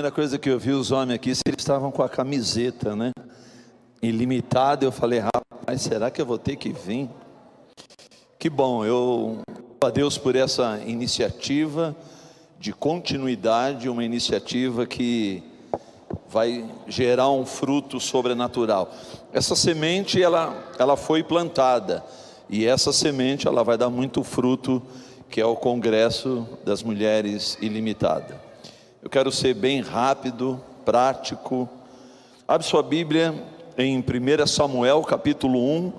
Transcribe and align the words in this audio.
primeira 0.00 0.14
coisa 0.14 0.38
que 0.38 0.48
eu 0.48 0.58
vi 0.58 0.70
os 0.70 0.90
homens 0.90 1.16
aqui, 1.16 1.28
eles 1.28 1.58
estavam 1.58 1.90
com 1.90 2.02
a 2.02 2.08
camiseta, 2.08 2.96
né? 2.96 3.10
Ilimitada, 4.00 4.82
eu 4.82 4.90
falei, 4.90 5.18
rapaz, 5.18 5.82
será 5.82 6.10
que 6.10 6.22
eu 6.22 6.24
vou 6.24 6.38
ter 6.38 6.56
que 6.56 6.72
vir? 6.72 7.06
Que 8.38 8.48
bom, 8.48 8.82
eu 8.82 9.42
a 9.78 9.90
Deus 9.90 10.16
por 10.16 10.36
essa 10.36 10.80
iniciativa 10.86 11.94
de 12.58 12.72
continuidade, 12.72 13.90
uma 13.90 14.02
iniciativa 14.02 14.86
que 14.86 15.42
vai 16.26 16.64
gerar 16.88 17.28
um 17.28 17.44
fruto 17.44 18.00
sobrenatural. 18.00 18.90
Essa 19.34 19.54
semente 19.54 20.22
ela, 20.22 20.72
ela 20.78 20.96
foi 20.96 21.22
plantada 21.22 22.02
e 22.48 22.64
essa 22.64 22.90
semente 22.90 23.46
ela 23.46 23.62
vai 23.62 23.76
dar 23.76 23.90
muito 23.90 24.24
fruto, 24.24 24.82
que 25.28 25.42
é 25.42 25.44
o 25.44 25.56
Congresso 25.56 26.48
das 26.64 26.82
Mulheres 26.82 27.58
Ilimitada. 27.60 28.49
Eu 29.02 29.08
quero 29.08 29.32
ser 29.32 29.54
bem 29.54 29.80
rápido, 29.80 30.62
prático. 30.84 31.66
Abre 32.46 32.66
sua 32.66 32.82
Bíblia 32.82 33.34
em 33.78 33.98
1 33.98 34.46
Samuel 34.46 35.02
capítulo 35.02 35.58
1 35.58 35.92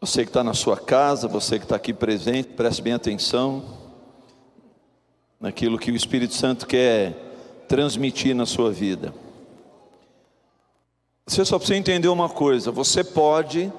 você 0.00 0.22
que 0.22 0.30
está 0.30 0.42
na 0.42 0.54
sua 0.54 0.78
casa, 0.78 1.28
você 1.28 1.58
que 1.58 1.64
está 1.64 1.76
aqui 1.76 1.92
presente, 1.92 2.48
preste 2.48 2.80
bem 2.80 2.92
atenção 2.94 3.64
naquilo 5.38 5.78
que 5.78 5.90
o 5.90 5.96
Espírito 5.96 6.32
Santo 6.32 6.66
quer 6.66 7.12
transmitir 7.68 8.34
na 8.34 8.46
sua 8.46 8.70
vida. 8.70 9.12
Você 11.26 11.44
só 11.44 11.58
precisa 11.58 11.78
entender 11.78 12.08
uma 12.08 12.30
coisa: 12.30 12.70
você 12.70 13.04
pode, 13.04 13.70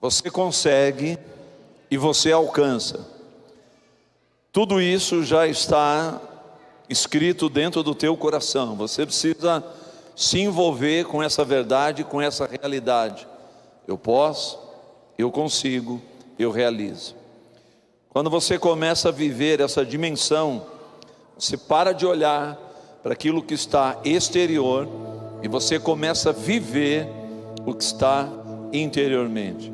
você 0.00 0.30
consegue 0.30 1.18
e 1.90 1.96
você 1.96 2.30
alcança. 2.30 3.09
Tudo 4.52 4.80
isso 4.80 5.22
já 5.22 5.46
está 5.46 6.20
escrito 6.88 7.48
dentro 7.48 7.84
do 7.84 7.94
teu 7.94 8.16
coração. 8.16 8.74
Você 8.74 9.06
precisa 9.06 9.64
se 10.16 10.40
envolver 10.40 11.04
com 11.04 11.22
essa 11.22 11.44
verdade, 11.44 12.02
com 12.02 12.20
essa 12.20 12.46
realidade. 12.46 13.28
Eu 13.86 13.96
posso, 13.96 14.58
eu 15.16 15.30
consigo, 15.30 16.02
eu 16.36 16.50
realizo. 16.50 17.14
Quando 18.08 18.28
você 18.28 18.58
começa 18.58 19.10
a 19.10 19.12
viver 19.12 19.60
essa 19.60 19.86
dimensão, 19.86 20.66
você 21.38 21.56
para 21.56 21.92
de 21.92 22.04
olhar 22.04 22.58
para 23.04 23.12
aquilo 23.12 23.42
que 23.42 23.54
está 23.54 24.00
exterior 24.04 24.88
e 25.44 25.48
você 25.48 25.78
começa 25.78 26.30
a 26.30 26.32
viver 26.32 27.06
o 27.64 27.72
que 27.72 27.84
está 27.84 28.28
interiormente. 28.72 29.72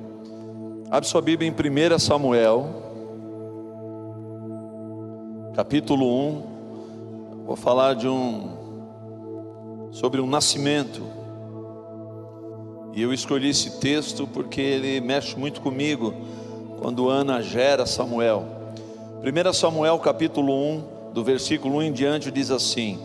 Abre 0.91 1.09
sua 1.09 1.23
Bíblia 1.23 1.49
em 1.49 1.95
1 1.95 1.99
Samuel, 1.99 2.86
capítulo 5.57 6.07
1. 6.07 6.43
Vou 7.47 7.57
falar 7.57 7.95
de 7.95 8.07
um 8.07 9.89
sobre 9.91 10.21
um 10.21 10.27
nascimento 10.27 11.03
e 12.93 13.01
eu 13.01 13.11
escolhi 13.11 13.49
esse 13.49 13.81
texto 13.81 14.27
porque 14.27 14.61
ele 14.61 15.01
mexe 15.01 15.34
muito 15.34 15.62
comigo 15.62 16.12
quando 16.79 17.09
Ana 17.09 17.41
gera 17.41 17.87
Samuel. 17.87 18.45
1 19.23 19.53
Samuel 19.55 19.99
capítulo 19.99 20.53
1, 20.53 21.12
do 21.15 21.25
versículo 21.25 21.79
1 21.79 21.84
em 21.84 21.93
diante, 21.93 22.31
diz 22.31 22.51
assim: 22.51 22.99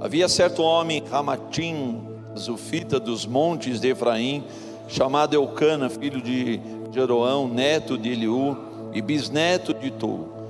Havia 0.00 0.28
certo 0.28 0.64
homem, 0.64 1.04
Ramatim, 1.08 2.02
Zufita 2.36 2.98
dos 2.98 3.24
montes 3.24 3.80
de 3.80 3.90
Efraim, 3.90 4.42
chamado 4.88 5.34
Eucana, 5.34 5.88
filho 5.88 6.20
de 6.20 6.60
Jeroão, 6.90 7.46
neto 7.46 7.96
de 7.96 8.10
Eliú 8.10 8.56
e 8.92 9.00
bisneto 9.00 9.72
de 9.72 9.92
Tou, 9.92 10.41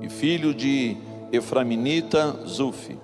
e 0.00 0.08
filho 0.08 0.54
de 0.54 0.96
Eframinita 1.32 2.44
Zufi. 2.46 2.98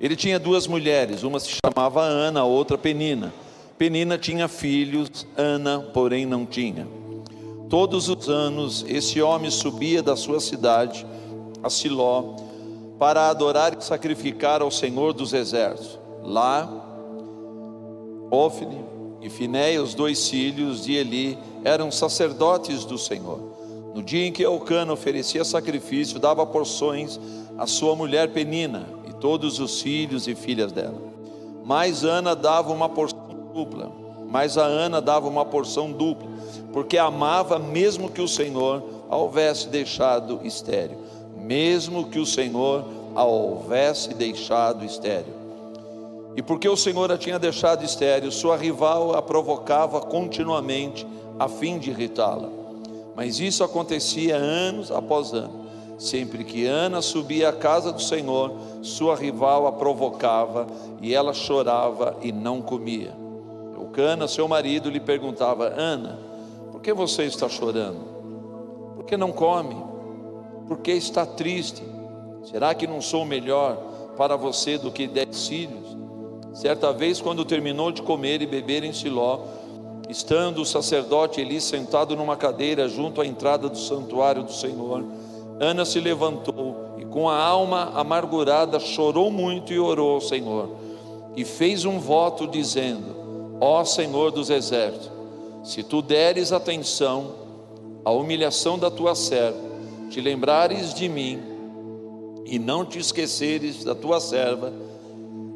Ele 0.00 0.16
tinha 0.16 0.38
duas 0.38 0.66
mulheres, 0.66 1.22
uma 1.22 1.38
se 1.38 1.50
chamava 1.64 2.02
Ana, 2.02 2.40
a 2.40 2.44
outra 2.44 2.78
Penina. 2.78 3.32
Penina 3.76 4.16
tinha 4.16 4.48
filhos, 4.48 5.26
Ana, 5.36 5.80
porém, 5.80 6.24
não 6.24 6.46
tinha. 6.46 6.86
Todos 7.68 8.08
os 8.08 8.28
anos, 8.28 8.84
esse 8.88 9.20
homem 9.22 9.50
subia 9.50 10.02
da 10.02 10.16
sua 10.16 10.40
cidade, 10.40 11.06
a 11.62 11.68
Siló, 11.70 12.36
para 12.98 13.28
adorar 13.28 13.76
e 13.78 13.84
sacrificar 13.84 14.60
ao 14.60 14.70
Senhor 14.70 15.12
dos 15.12 15.32
Exércitos. 15.32 15.98
Lá, 16.22 16.68
Ofne 18.30 18.84
e 19.20 19.28
Finéia, 19.28 19.82
os 19.82 19.94
dois 19.94 20.28
filhos 20.28 20.84
de 20.84 20.94
Eli, 20.94 21.38
eram 21.64 21.90
sacerdotes 21.90 22.84
do 22.84 22.98
Senhor. 22.98 23.49
No 23.94 24.02
dia 24.02 24.26
em 24.26 24.32
que 24.32 24.44
Elcana 24.44 24.92
oferecia 24.92 25.44
sacrifício, 25.44 26.18
dava 26.18 26.46
porções 26.46 27.18
à 27.58 27.66
sua 27.66 27.96
mulher 27.96 28.32
Penina 28.32 28.88
e 29.08 29.12
todos 29.12 29.58
os 29.58 29.80
filhos 29.80 30.28
e 30.28 30.34
filhas 30.34 30.70
dela. 30.70 31.00
Mas 31.64 32.04
Ana 32.04 32.34
dava 32.34 32.72
uma 32.72 32.88
porção 32.88 33.20
dupla, 33.52 33.90
mas 34.28 34.56
a 34.56 34.64
Ana 34.64 35.00
dava 35.00 35.28
uma 35.28 35.44
porção 35.44 35.90
dupla, 35.90 36.28
porque 36.72 36.96
amava 36.96 37.58
mesmo 37.58 38.08
que 38.08 38.20
o 38.20 38.28
Senhor 38.28 38.82
a 39.08 39.16
houvesse 39.16 39.68
deixado 39.68 40.40
estéreo, 40.44 40.98
mesmo 41.36 42.08
que 42.08 42.18
o 42.18 42.26
Senhor 42.26 42.84
a 43.14 43.24
houvesse 43.24 44.14
deixado 44.14 44.84
estéreo. 44.84 45.40
E 46.36 46.42
porque 46.42 46.68
o 46.68 46.76
Senhor 46.76 47.10
a 47.10 47.18
tinha 47.18 47.40
deixado 47.40 47.84
estéreo, 47.84 48.30
sua 48.30 48.56
rival 48.56 49.16
a 49.16 49.20
provocava 49.20 50.00
continuamente 50.00 51.04
a 51.38 51.48
fim 51.48 51.76
de 51.78 51.90
irritá-la. 51.90 52.59
Mas 53.16 53.40
isso 53.40 53.62
acontecia 53.64 54.36
anos 54.36 54.90
após 54.90 55.32
ano. 55.32 55.66
Sempre 55.98 56.44
que 56.44 56.64
Ana 56.64 57.02
subia 57.02 57.50
à 57.50 57.52
casa 57.52 57.92
do 57.92 58.00
Senhor, 58.00 58.52
sua 58.80 59.14
rival 59.14 59.66
a 59.66 59.72
provocava 59.72 60.66
e 61.02 61.14
ela 61.14 61.34
chorava 61.34 62.16
e 62.22 62.32
não 62.32 62.62
comia. 62.62 63.20
Cana, 63.90 64.28
seu 64.28 64.48
marido, 64.48 64.88
lhe 64.88 65.00
perguntava: 65.00 65.68
Ana, 65.68 66.18
por 66.72 66.80
que 66.80 66.92
você 66.92 67.24
está 67.24 67.48
chorando? 67.48 68.00
Por 68.96 69.04
que 69.04 69.16
não 69.16 69.32
come? 69.32 69.76
Por 70.66 70.78
que 70.78 70.92
está 70.92 71.26
triste? 71.26 71.82
Será 72.44 72.74
que 72.74 72.86
não 72.86 73.00
sou 73.00 73.24
melhor 73.24 73.76
para 74.16 74.36
você 74.36 74.78
do 74.78 74.90
que 74.90 75.06
dez 75.06 75.46
filhos? 75.46 75.96
Certa 76.54 76.92
vez, 76.92 77.20
quando 77.20 77.44
terminou 77.44 77.92
de 77.92 78.02
comer 78.02 78.42
e 78.42 78.46
beber 78.46 78.82
em 78.82 78.92
Siló, 78.92 79.40
estando 80.10 80.62
o 80.62 80.66
sacerdote 80.66 81.40
Eli 81.40 81.60
sentado 81.60 82.16
numa 82.16 82.36
cadeira 82.36 82.88
junto 82.88 83.20
à 83.20 83.26
entrada 83.26 83.68
do 83.68 83.78
santuário 83.78 84.42
do 84.42 84.52
Senhor, 84.52 85.04
Ana 85.60 85.84
se 85.84 86.00
levantou 86.00 86.96
e, 86.98 87.04
com 87.04 87.28
a 87.28 87.38
alma 87.40 87.92
amargurada, 87.94 88.80
chorou 88.80 89.30
muito 89.30 89.72
e 89.72 89.78
orou 89.78 90.14
ao 90.14 90.20
Senhor. 90.20 90.70
E 91.36 91.44
fez 91.44 91.84
um 91.84 92.00
voto 92.00 92.46
dizendo: 92.46 93.56
Ó 93.60 93.84
Senhor 93.84 94.32
dos 94.32 94.50
exércitos, 94.50 95.10
se 95.62 95.82
tu 95.84 96.02
deres 96.02 96.50
atenção 96.50 97.34
à 98.04 98.10
humilhação 98.10 98.78
da 98.78 98.90
tua 98.90 99.14
serva, 99.14 99.70
te 100.10 100.20
lembrares 100.20 100.92
de 100.92 101.08
mim 101.08 101.38
e 102.46 102.58
não 102.58 102.84
te 102.84 102.98
esqueceres 102.98 103.84
da 103.84 103.94
tua 103.94 104.18
serva, 104.18 104.72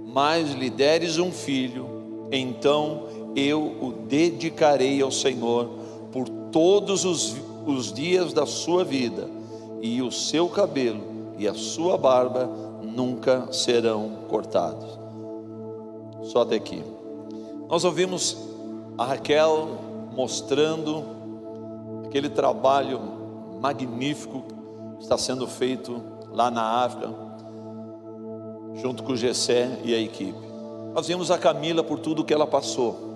mas 0.07 0.53
lhe 0.53 0.71
deres 0.71 1.19
um 1.19 1.33
filho, 1.33 2.29
então 2.31 3.14
eu 3.35 3.61
o 3.81 3.93
dedicarei 4.07 5.01
ao 5.03 5.11
Senhor 5.11 5.69
por 6.13 6.29
todos 6.29 7.05
os, 7.05 7.37
os 7.67 7.93
dias 7.93 8.33
da 8.33 8.47
sua 8.47 8.85
vida, 8.85 9.29
e 9.83 10.01
o 10.01 10.11
seu 10.11 10.49
cabelo 10.49 11.15
e 11.39 11.47
a 11.47 11.55
sua 11.55 11.99
barba 11.99 12.49
nunca 12.83 13.53
serão 13.53 14.11
cortados. 14.29 14.99
Só 16.23 16.43
até 16.43 16.57
aqui. 16.57 16.83
Nós 17.69 17.85
ouvimos 17.85 18.37
a 18.97 19.05
Raquel 19.05 19.79
mostrando 20.15 21.05
aquele 22.07 22.29
trabalho 22.29 23.01
magnífico 23.61 24.45
que 24.97 25.03
está 25.03 25.19
sendo 25.19 25.47
feito 25.47 26.01
lá 26.33 26.51
na 26.51 26.85
África, 26.85 27.13
junto 28.77 29.03
com 29.03 29.13
o 29.13 29.17
Gessé 29.17 29.81
e 29.85 29.95
a 29.95 29.99
equipe. 29.99 30.39
Nós 30.95 31.09
vimos 31.09 31.31
a 31.31 31.39
Camila 31.39 31.83
por 31.83 31.99
tudo 31.99 32.25
que 32.25 32.33
ela 32.33 32.47
passou, 32.47 33.14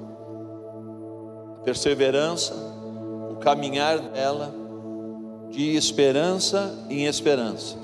perseverança, 1.68 2.54
o 3.30 3.36
caminhar 3.36 3.98
dela 3.98 4.54
de 5.50 5.76
esperança 5.76 6.74
em 6.88 7.04
esperança, 7.04 7.76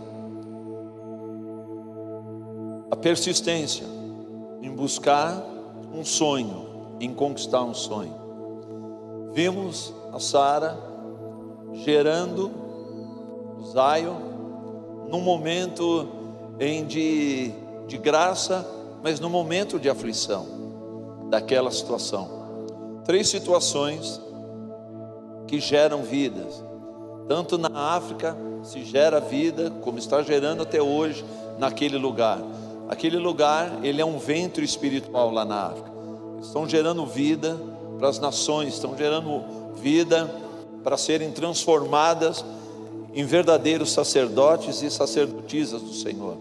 a 2.91 2.97
persistência 2.97 3.85
em 4.63 4.71
buscar 4.71 5.39
um 5.93 6.03
sonho, 6.03 6.67
em 6.99 7.13
conquistar 7.13 7.63
um 7.63 7.75
sonho. 7.75 8.15
Vimos 9.35 9.93
a 10.15 10.19
Sara 10.19 10.79
gerando 11.85 12.51
Zaio 13.71 14.17
num 15.11 15.21
momento 15.21 16.09
em 16.59 16.87
de, 16.87 17.53
de 17.87 17.99
graça, 17.99 18.67
mas 19.03 19.21
no 19.21 19.29
momento 19.29 19.79
de 19.79 19.91
aflição 19.91 20.47
daquela 21.29 21.71
situação. 21.71 22.34
Três 23.05 23.29
situações 23.29 24.21
que 25.47 25.61
geram 25.61 26.03
vidas. 26.03 26.63
Tanto 27.29 27.59
na 27.59 27.95
África 27.95 28.37
se 28.63 28.85
gera 28.85 29.21
vida, 29.21 29.71
como 29.83 29.99
está 29.99 30.23
gerando 30.23 30.63
até 30.63 30.81
hoje 30.81 31.25
naquele 31.59 31.99
lugar. 31.99 32.41
aquele 32.89 33.17
lugar, 33.17 33.79
ele 33.83 34.01
é 34.01 34.05
um 34.05 34.19
ventre 34.19 34.65
espiritual 34.65 35.31
lá 35.31 35.45
na 35.45 35.69
África. 35.69 35.91
Estão 36.43 36.69
gerando 36.69 37.07
vida 37.07 37.59
para 37.99 38.09
as 38.09 38.19
nações, 38.19 38.75
estão 38.75 38.97
gerando 38.97 39.43
vida 39.77 40.31
para 40.83 40.97
serem 40.97 41.31
transformadas 41.31 42.45
em 43.15 43.25
verdadeiros 43.25 43.93
sacerdotes 43.93 44.83
e 44.83 44.91
sacerdotisas 44.91 45.81
do 45.81 45.95
Senhor. 45.95 46.37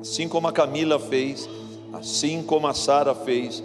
Assim 0.00 0.28
como 0.28 0.48
a 0.48 0.52
Camila 0.52 0.98
fez, 0.98 1.48
assim 1.92 2.42
como 2.42 2.66
a 2.66 2.74
Sara 2.74 3.14
fez, 3.14 3.62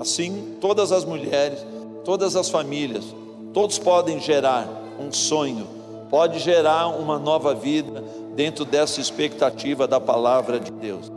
assim 0.00 0.56
todas 0.60 0.90
as 0.90 1.04
mulheres, 1.04 1.64
todas 2.04 2.34
as 2.34 2.48
famílias, 2.48 3.04
todos 3.52 3.78
podem 3.78 4.18
gerar 4.18 4.66
um 4.98 5.12
sonho, 5.12 5.66
pode 6.08 6.38
gerar 6.38 6.88
uma 6.88 7.18
nova 7.18 7.54
vida 7.54 8.02
dentro 8.34 8.64
dessa 8.64 9.00
expectativa 9.00 9.86
da 9.86 10.00
palavra 10.00 10.58
de 10.58 10.70
Deus. 10.70 11.12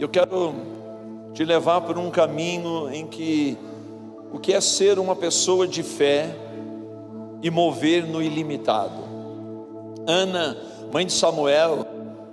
Eu 0.00 0.08
quero 0.08 0.54
te 1.34 1.44
levar 1.44 1.82
por 1.82 1.98
um 1.98 2.10
caminho 2.10 2.90
em 2.92 3.06
que 3.06 3.58
o 4.32 4.38
que 4.38 4.52
é 4.52 4.60
ser 4.60 4.98
uma 4.98 5.14
pessoa 5.14 5.68
de 5.68 5.82
fé 5.82 6.34
e 7.42 7.50
mover 7.50 8.06
no 8.06 8.22
ilimitado. 8.22 9.04
Ana, 10.06 10.56
mãe 10.92 11.04
de 11.06 11.12
Samuel, 11.12 11.86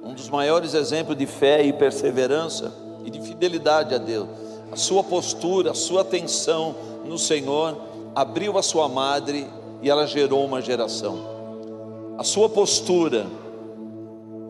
um 0.03 0.13
dos 0.13 0.29
maiores 0.29 0.73
exemplos 0.73 1.17
de 1.17 1.25
fé 1.25 1.63
e 1.63 1.73
perseverança 1.73 2.73
e 3.05 3.09
de 3.09 3.21
fidelidade 3.21 3.93
a 3.93 3.97
Deus. 3.97 4.40
A 4.71 4.77
sua 4.77 5.03
postura, 5.03 5.71
a 5.71 5.75
sua 5.75 6.01
atenção 6.01 6.73
no 7.03 7.18
Senhor 7.18 7.77
abriu 8.15 8.57
a 8.57 8.63
sua 8.63 8.88
madre 8.88 9.45
e 9.81 9.89
ela 9.89 10.07
gerou 10.07 10.45
uma 10.45 10.62
geração. 10.62 12.15
A 12.18 12.23
sua 12.23 12.47
postura, 12.47 13.27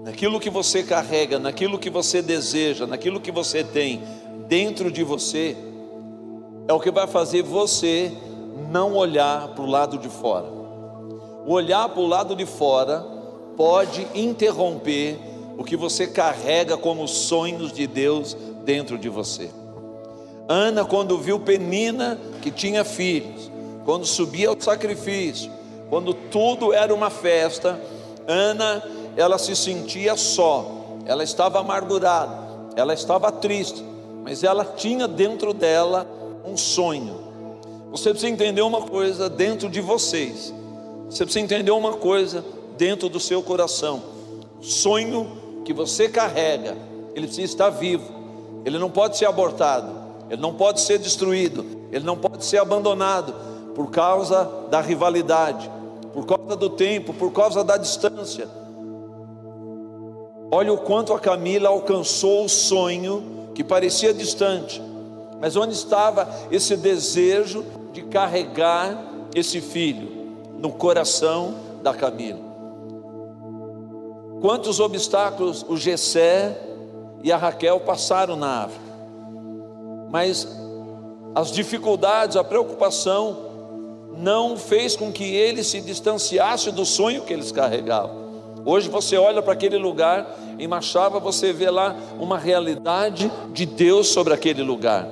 naquilo 0.04 0.40
que 0.40 0.50
você 0.50 0.84
carrega, 0.84 1.40
naquilo 1.40 1.80
que 1.80 1.90
você 1.90 2.22
deseja, 2.22 2.86
naquilo 2.86 3.20
que 3.20 3.32
você 3.32 3.64
tem 3.64 4.04
dentro 4.48 4.92
de 4.92 5.04
você, 5.04 5.58
é 6.68 6.74
o 6.74 6.80
que 6.80 6.92
vai 6.92 7.08
fazer 7.08 7.42
você 7.42 8.12
não 8.70 8.96
olhar 8.96 9.48
para 9.50 9.64
o 9.64 9.70
lado 9.70 9.98
de 9.98 10.10
fora. 10.10 10.48
O 11.48 11.54
olhar 11.54 11.90
para 11.90 12.02
o 12.02 12.08
lado 12.08 12.36
de 12.36 12.46
fora 12.46 13.04
pode 13.58 14.08
interromper 14.14 15.18
o 15.58 15.64
que 15.64 15.76
você 15.76 16.06
carrega 16.06 16.78
como 16.78 17.08
sonhos 17.08 17.72
de 17.72 17.88
Deus 17.88 18.38
dentro 18.64 18.98
de 18.98 19.10
você. 19.10 19.61
Ana, 20.48 20.84
quando 20.84 21.18
viu 21.18 21.40
Penina, 21.40 22.20
que 22.42 22.52
tinha 22.52 22.84
filhos, 22.84 23.52
quando 23.86 24.06
subia 24.06 24.50
ao 24.50 24.60
sacrifício, 24.60 25.52
quando 25.90 26.14
tudo 26.14 26.74
era 26.74 26.94
uma 26.94 27.10
festa, 27.10 27.80
Ana, 28.28 28.84
ela 29.18 29.38
se 29.38 29.56
sentia 29.56 30.16
só, 30.16 30.98
ela 31.06 31.24
estava 31.24 31.60
amargurada, 31.60 32.40
ela 32.76 32.94
estava 32.94 33.32
triste, 33.32 33.84
mas 34.24 34.44
ela 34.44 34.64
tinha 34.64 35.08
dentro 35.08 35.54
dela 35.54 36.08
um 36.46 36.56
sonho. 36.56 37.32
Você 37.92 38.12
precisa 38.12 38.32
entender 38.32 38.62
uma 38.62 38.84
coisa 38.84 39.30
dentro 39.30 39.70
de 39.70 39.82
vocês, 39.82 40.54
você 41.10 41.26
precisa 41.26 41.44
entender 41.44 41.72
uma 41.72 41.94
coisa 41.94 42.44
dentro 42.78 43.10
do 43.10 43.20
seu 43.20 43.44
coração. 43.44 44.02
O 44.62 44.64
sonho 44.64 45.62
que 45.66 45.74
você 45.74 46.08
carrega, 46.08 46.78
ele 47.14 47.28
precisa 47.28 47.52
estar 47.52 47.70
vivo, 47.70 48.10
ele 48.64 48.80
não 48.80 48.90
pode 48.90 49.18
ser 49.18 49.26
abortado, 49.26 50.01
ele 50.32 50.42
não 50.42 50.54
pode 50.54 50.80
ser 50.80 50.98
destruído, 50.98 51.66
ele 51.92 52.06
não 52.06 52.16
pode 52.16 52.46
ser 52.46 52.58
abandonado 52.58 53.36
por 53.76 53.92
causa 53.92 54.50
da 54.70 54.80
rivalidade, 54.80 55.70
por 56.14 56.26
causa 56.26 56.56
do 56.56 56.70
tempo, 56.70 57.14
por 57.14 57.34
causa 57.34 57.66
da 57.66 57.76
distância. 57.76 58.48
Olha 60.50 60.72
o 60.72 60.78
quanto 60.78 61.14
a 61.14 61.20
Camila 61.20 61.68
alcançou 61.68 62.46
o 62.46 62.50
sonho 62.50 63.52
que 63.54 63.62
parecia 63.62 64.14
distante, 64.14 64.82
mas 65.42 65.58
onde 65.58 65.74
estava 65.74 66.30
esse 66.50 66.78
desejo 66.78 67.66
de 67.92 68.02
carregar 68.04 69.04
esse 69.36 69.60
filho 69.60 70.38
no 70.60 70.72
coração 70.72 71.56
da 71.84 71.94
Camila? 71.94 72.40
Quantos 74.40 74.80
obstáculos 74.80 75.66
o 75.68 75.76
Gessé 75.76 76.58
e 77.22 77.34
a 77.34 77.38
Raquel 77.38 77.82
passaram 77.82 78.38
na 78.38 78.64
África? 78.64 78.81
Mas 80.12 80.48
as 81.34 81.52
dificuldades, 81.52 82.36
a 82.36 82.44
preocupação 82.44 83.38
não 84.18 84.58
fez 84.58 84.96
com 84.96 85.12
que 85.12 85.24
ele 85.24 85.64
se 85.64 85.82
distanciasse 85.82 86.72
do 86.72 86.86
sonho 86.86 87.24
que 87.24 87.34
eles 87.34 87.52
carregavam. 87.52 88.22
Hoje 88.66 88.90
você 88.90 89.18
olha 89.18 89.42
para 89.42 89.54
aquele 89.54 89.78
lugar 89.78 90.38
em 90.60 90.68
Machava, 90.68 91.20
você 91.20 91.52
vê 91.52 91.70
lá 91.70 91.96
uma 92.20 92.38
realidade 92.38 93.32
de 93.54 93.66
Deus 93.66 94.08
sobre 94.10 94.34
aquele 94.34 94.62
lugar. 94.62 95.08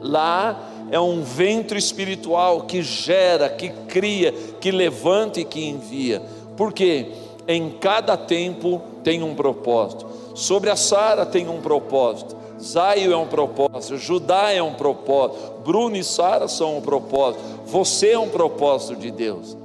Lá 0.00 0.58
é 0.90 0.98
um 0.98 1.22
vento 1.22 1.76
espiritual 1.76 2.62
que 2.62 2.82
gera, 2.82 3.48
que 3.48 3.68
cria, 3.86 4.32
que 4.60 4.72
levanta 4.72 5.38
e 5.38 5.44
que 5.44 5.64
envia. 5.64 6.20
Por 6.56 6.72
quê? 6.72 7.12
em 7.46 7.70
cada 7.70 8.16
tempo 8.16 8.80
tem 9.02 9.22
um 9.22 9.34
propósito. 9.34 10.06
Sobre 10.34 10.70
a 10.70 10.76
Sara 10.76 11.26
tem 11.26 11.48
um 11.48 11.60
propósito. 11.60 12.36
Zaio 12.62 13.12
é 13.12 13.16
um 13.16 13.26
propósito, 13.26 13.96
Judá 13.96 14.52
é 14.52 14.62
um 14.62 14.74
propósito, 14.74 15.62
Bruno 15.64 15.96
e 15.96 16.04
Sara 16.04 16.46
são 16.46 16.78
um 16.78 16.80
propósito, 16.80 17.42
você 17.66 18.10
é 18.10 18.18
um 18.18 18.28
propósito 18.28 18.96
de 18.96 19.10
Deus. 19.10 19.56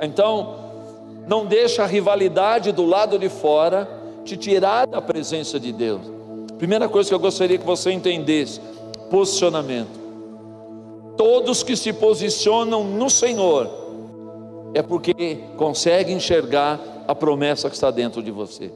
Então, 0.00 0.56
não 1.26 1.44
deixa 1.44 1.82
a 1.82 1.86
rivalidade 1.86 2.72
do 2.72 2.86
lado 2.86 3.18
de 3.18 3.28
fora 3.28 3.88
te 4.24 4.36
tirar 4.36 4.86
da 4.86 5.00
presença 5.00 5.60
de 5.60 5.72
Deus. 5.72 6.00
Primeira 6.56 6.88
coisa 6.88 7.08
que 7.08 7.14
eu 7.14 7.20
gostaria 7.20 7.58
que 7.58 7.66
você 7.66 7.92
entendesse: 7.92 8.60
posicionamento. 9.10 9.98
Todos 11.16 11.62
que 11.62 11.76
se 11.76 11.92
posicionam 11.92 12.84
no 12.84 13.10
Senhor 13.10 13.68
é 14.72 14.82
porque 14.82 15.40
conseguem 15.56 16.16
enxergar 16.16 16.80
a 17.06 17.14
promessa 17.14 17.68
que 17.68 17.74
está 17.74 17.90
dentro 17.90 18.22
de 18.22 18.30
você. 18.30 18.70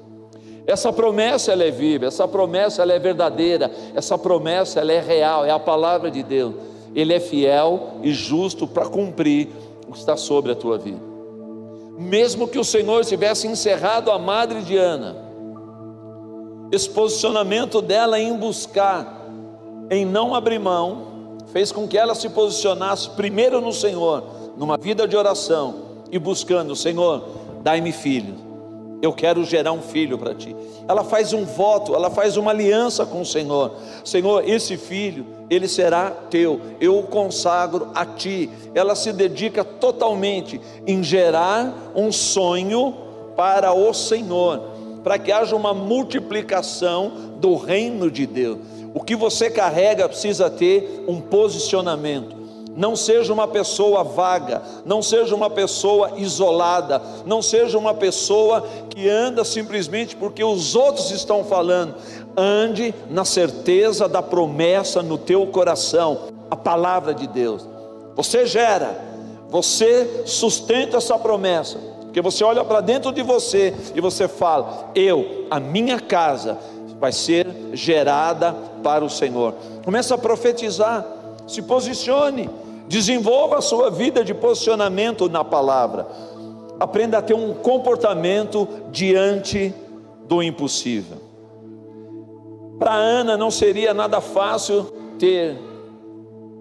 Essa 0.66 0.92
promessa 0.92 1.52
ela 1.52 1.64
é 1.64 1.70
viva, 1.70 2.06
essa 2.06 2.26
promessa 2.28 2.82
ela 2.82 2.92
é 2.92 2.98
verdadeira, 2.98 3.70
essa 3.94 4.16
promessa 4.16 4.80
ela 4.80 4.92
é 4.92 5.00
real, 5.00 5.44
é 5.44 5.50
a 5.50 5.58
palavra 5.58 6.10
de 6.10 6.22
Deus. 6.22 6.54
Ele 6.94 7.12
é 7.12 7.20
fiel 7.20 7.94
e 8.02 8.12
justo 8.12 8.66
para 8.66 8.88
cumprir 8.88 9.48
o 9.88 9.92
que 9.92 9.98
está 9.98 10.16
sobre 10.16 10.52
a 10.52 10.54
tua 10.54 10.78
vida. 10.78 11.00
Mesmo 11.98 12.46
que 12.46 12.58
o 12.58 12.64
Senhor 12.64 13.04
tivesse 13.04 13.46
encerrado 13.46 14.10
a 14.10 14.18
madre 14.18 14.62
de 14.62 14.76
Ana, 14.76 15.16
esse 16.70 16.88
posicionamento 16.88 17.82
dela 17.82 18.18
em 18.18 18.34
buscar, 18.36 19.26
em 19.90 20.06
não 20.06 20.34
abrir 20.34 20.58
mão, 20.58 21.36
fez 21.52 21.70
com 21.70 21.86
que 21.86 21.98
ela 21.98 22.14
se 22.14 22.30
posicionasse 22.30 23.10
primeiro 23.10 23.60
no 23.60 23.72
Senhor, 23.72 24.24
numa 24.56 24.78
vida 24.78 25.06
de 25.06 25.16
oração 25.16 25.74
e 26.10 26.18
buscando, 26.18 26.74
Senhor, 26.74 27.24
dai-me 27.62 27.92
filho. 27.92 28.51
Eu 29.02 29.12
quero 29.12 29.44
gerar 29.44 29.72
um 29.72 29.82
filho 29.82 30.16
para 30.16 30.32
ti. 30.32 30.54
Ela 30.86 31.02
faz 31.02 31.32
um 31.32 31.44
voto, 31.44 31.92
ela 31.92 32.08
faz 32.08 32.36
uma 32.36 32.52
aliança 32.52 33.04
com 33.04 33.22
o 33.22 33.26
Senhor. 33.26 33.72
Senhor, 34.04 34.48
esse 34.48 34.76
filho, 34.76 35.26
ele 35.50 35.66
será 35.66 36.10
teu. 36.30 36.60
Eu 36.80 37.00
o 37.00 37.02
consagro 37.02 37.90
a 37.96 38.06
ti. 38.06 38.48
Ela 38.72 38.94
se 38.94 39.12
dedica 39.12 39.64
totalmente 39.64 40.60
em 40.86 41.02
gerar 41.02 41.92
um 41.96 42.12
sonho 42.12 42.94
para 43.36 43.72
o 43.72 43.92
Senhor, 43.92 44.62
para 45.02 45.18
que 45.18 45.32
haja 45.32 45.56
uma 45.56 45.74
multiplicação 45.74 47.12
do 47.40 47.56
reino 47.56 48.08
de 48.08 48.24
Deus. 48.24 48.58
O 48.94 49.00
que 49.00 49.16
você 49.16 49.50
carrega 49.50 50.08
precisa 50.08 50.48
ter 50.48 51.04
um 51.08 51.20
posicionamento. 51.20 52.41
Não 52.74 52.96
seja 52.96 53.32
uma 53.32 53.46
pessoa 53.46 54.02
vaga, 54.02 54.62
não 54.84 55.02
seja 55.02 55.34
uma 55.34 55.50
pessoa 55.50 56.12
isolada, 56.16 57.02
não 57.26 57.42
seja 57.42 57.76
uma 57.76 57.92
pessoa 57.92 58.66
que 58.88 59.08
anda 59.08 59.44
simplesmente 59.44 60.16
porque 60.16 60.42
os 60.42 60.74
outros 60.74 61.10
estão 61.10 61.44
falando. 61.44 61.94
Ande 62.34 62.94
na 63.10 63.26
certeza 63.26 64.08
da 64.08 64.22
promessa 64.22 65.02
no 65.02 65.18
teu 65.18 65.46
coração, 65.46 66.28
a 66.50 66.56
palavra 66.56 67.12
de 67.12 67.26
Deus. 67.26 67.68
Você 68.16 68.46
gera, 68.46 68.98
você 69.50 70.22
sustenta 70.24 70.96
essa 70.96 71.18
promessa, 71.18 71.78
porque 72.02 72.22
você 72.22 72.42
olha 72.42 72.64
para 72.64 72.80
dentro 72.80 73.12
de 73.12 73.22
você 73.22 73.74
e 73.94 74.00
você 74.00 74.26
fala: 74.26 74.90
Eu, 74.94 75.46
a 75.50 75.60
minha 75.60 76.00
casa, 76.00 76.56
vai 76.98 77.12
ser 77.12 77.46
gerada 77.74 78.56
para 78.82 79.04
o 79.04 79.10
Senhor. 79.10 79.54
Começa 79.84 80.14
a 80.14 80.18
profetizar, 80.18 81.04
se 81.46 81.60
posicione 81.60 82.48
Desenvolva 82.88 83.58
a 83.58 83.62
sua 83.62 83.90
vida 83.90 84.24
de 84.24 84.34
posicionamento 84.34 85.28
na 85.28 85.44
palavra. 85.44 86.06
Aprenda 86.78 87.18
a 87.18 87.22
ter 87.22 87.34
um 87.34 87.54
comportamento 87.54 88.68
diante 88.90 89.74
do 90.26 90.42
impossível. 90.42 91.18
Para 92.78 92.94
Ana 92.94 93.36
não 93.36 93.50
seria 93.50 93.94
nada 93.94 94.20
fácil 94.20 94.84
ter 95.18 95.56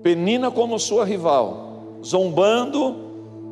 Penina 0.04 0.50
como 0.50 0.80
sua 0.80 1.06
rival, 1.06 2.00
zombando 2.04 2.96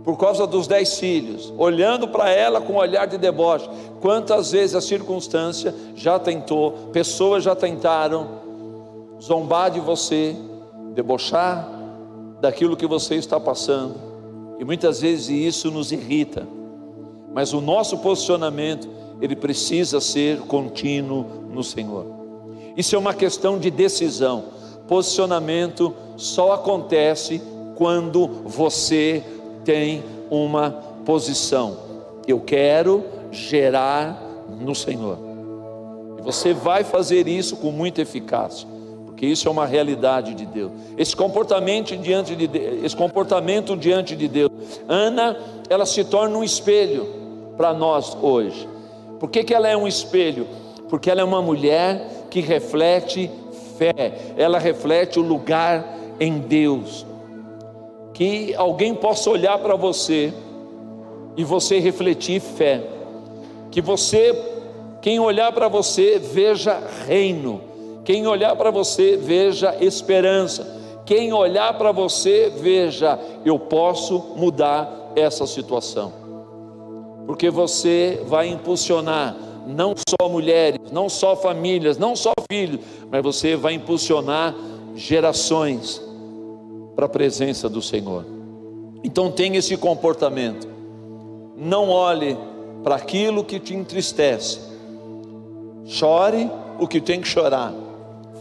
por 0.04 0.18
causa 0.18 0.48
dos 0.48 0.66
dez 0.66 0.98
filhos, 0.98 1.54
olhando 1.58 2.08
para 2.08 2.30
ela 2.30 2.60
com 2.60 2.74
um 2.74 2.78
olhar 2.78 3.06
de 3.06 3.18
deboche. 3.18 3.70
Quantas 4.02 4.52
vezes 4.52 4.76
a 4.76 4.82
circunstância 4.82 5.76
já 5.96 6.18
tentou, 6.18 6.72
pessoas 6.92 7.44
já 7.44 7.56
tentaram 7.56 8.28
zombar 9.22 9.70
de 9.70 9.80
você, 9.80 10.36
debochar 10.96 11.68
daquilo 12.42 12.78
que 12.78 12.88
você 12.88 13.16
está 13.16 13.40
passando, 13.40 13.96
e 14.60 14.66
muitas 14.66 15.02
vezes 15.02 15.30
isso 15.30 15.72
nos 15.72 15.92
irrita, 15.92 16.48
mas 17.34 17.54
o 17.54 17.62
nosso 17.62 17.98
posicionamento, 18.00 18.90
ele 19.22 19.36
precisa 19.36 20.02
ser 20.02 20.40
contínuo 20.42 21.26
no 21.52 21.64
Senhor. 21.64 22.06
Isso 22.76 22.96
é 22.96 23.00
uma 23.00 23.14
questão 23.14 23.60
de 23.60 23.70
decisão. 23.70 24.46
Posicionamento 24.88 25.94
só 26.18 26.54
acontece 26.54 27.42
quando 27.76 28.28
você 28.46 29.24
tem 29.64 30.04
uma 30.30 30.72
posição. 31.06 31.78
Eu 32.28 32.40
quero 32.40 33.04
gerar 33.32 34.22
no 34.60 34.74
Senhor. 34.74 35.18
E 36.18 36.22
você 36.22 36.54
vai 36.54 36.84
fazer 36.84 37.28
isso 37.28 37.58
com 37.58 37.72
muita 37.72 38.02
eficácia, 38.02 38.68
porque 39.20 39.28
isso 39.28 39.50
é 39.50 39.52
uma 39.52 39.66
realidade 39.66 40.34
de 40.34 40.46
Deus. 40.46 40.72
Esse 40.98 41.14
comportamento 41.14 41.94
diante 41.98 42.38
de 42.38 42.48
Deus, 42.48 42.86
esse 42.86 42.96
comportamento 42.96 43.76
diante 43.76 44.16
de 44.16 44.30
Deus. 44.30 44.50
Ana, 44.88 45.36
ela 45.70 45.86
se 45.86 46.06
torna 46.06 46.38
um 46.38 46.44
espelho 46.44 47.06
para 47.58 47.74
nós 47.74 48.18
hoje. 48.22 48.66
Por 49.20 49.30
que, 49.30 49.44
que 49.44 49.54
ela 49.54 49.68
é 49.68 49.76
um 49.76 49.86
espelho? 49.86 50.48
Porque 50.88 51.12
ela 51.12 51.20
é 51.20 51.24
uma 51.26 51.42
mulher 51.42 52.28
que 52.30 52.40
reflete 52.40 53.30
fé, 53.78 54.14
ela 54.38 54.58
reflete 54.58 55.20
o 55.20 55.22
lugar 55.22 55.98
em 56.18 56.40
Deus 56.40 57.06
que 58.14 58.56
alguém 58.56 58.96
possa 58.96 59.30
olhar 59.30 59.60
para 59.60 59.76
você 59.76 60.34
e 61.36 61.44
você 61.44 61.80
refletir 61.80 62.40
fé, 62.40 62.84
que 63.70 63.82
você, 63.82 64.34
quem 65.02 65.20
olhar 65.20 65.52
para 65.52 65.68
você, 65.68 66.20
veja 66.20 66.82
reino, 67.06 67.69
quem 68.10 68.26
olhar 68.26 68.56
para 68.56 68.72
você, 68.72 69.16
veja 69.16 69.78
esperança, 69.80 70.66
quem 71.06 71.32
olhar 71.32 71.78
para 71.78 71.92
você, 71.92 72.52
veja, 72.60 73.20
eu 73.46 73.60
posso 73.60 74.34
mudar 74.36 75.12
essa 75.16 75.46
situação, 75.46 76.12
porque 77.28 77.52
você 77.52 78.20
vai 78.26 78.48
impulsionar 78.48 79.36
não 79.68 79.94
só 79.96 80.28
mulheres, 80.28 80.80
não 80.92 81.08
só 81.08 81.36
famílias, 81.36 82.00
não 82.00 82.16
só 82.16 82.32
filhos, 82.52 82.80
mas 83.12 83.22
você 83.22 83.56
vai 83.56 83.74
impulsionar 83.74 84.56
gerações 84.96 86.02
para 86.96 87.06
a 87.06 87.10
presença 87.10 87.70
do 87.70 87.80
Senhor. 87.80 88.26
Então 89.04 89.32
tenha 89.32 89.60
esse 89.60 89.78
comportamento. 89.78 90.68
Não 91.56 91.92
olhe 91.92 92.36
para 92.84 92.96
aquilo 92.96 93.44
que 93.44 93.60
te 93.60 93.76
entristece. 93.76 94.60
Chore 95.86 96.50
o 96.80 96.88
que 96.88 97.00
tem 97.00 97.22
que 97.22 97.28
chorar. 97.28 97.72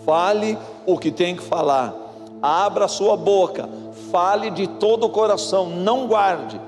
Fale 0.08 0.56
o 0.86 0.96
que 0.96 1.10
tem 1.10 1.36
que 1.36 1.42
falar. 1.42 1.94
Abra 2.40 2.86
a 2.86 2.88
sua 2.88 3.14
boca. 3.14 3.68
Fale 4.10 4.48
de 4.48 4.66
todo 4.66 5.04
o 5.04 5.10
coração. 5.10 5.68
Não 5.68 6.06
guarde, 6.06 6.58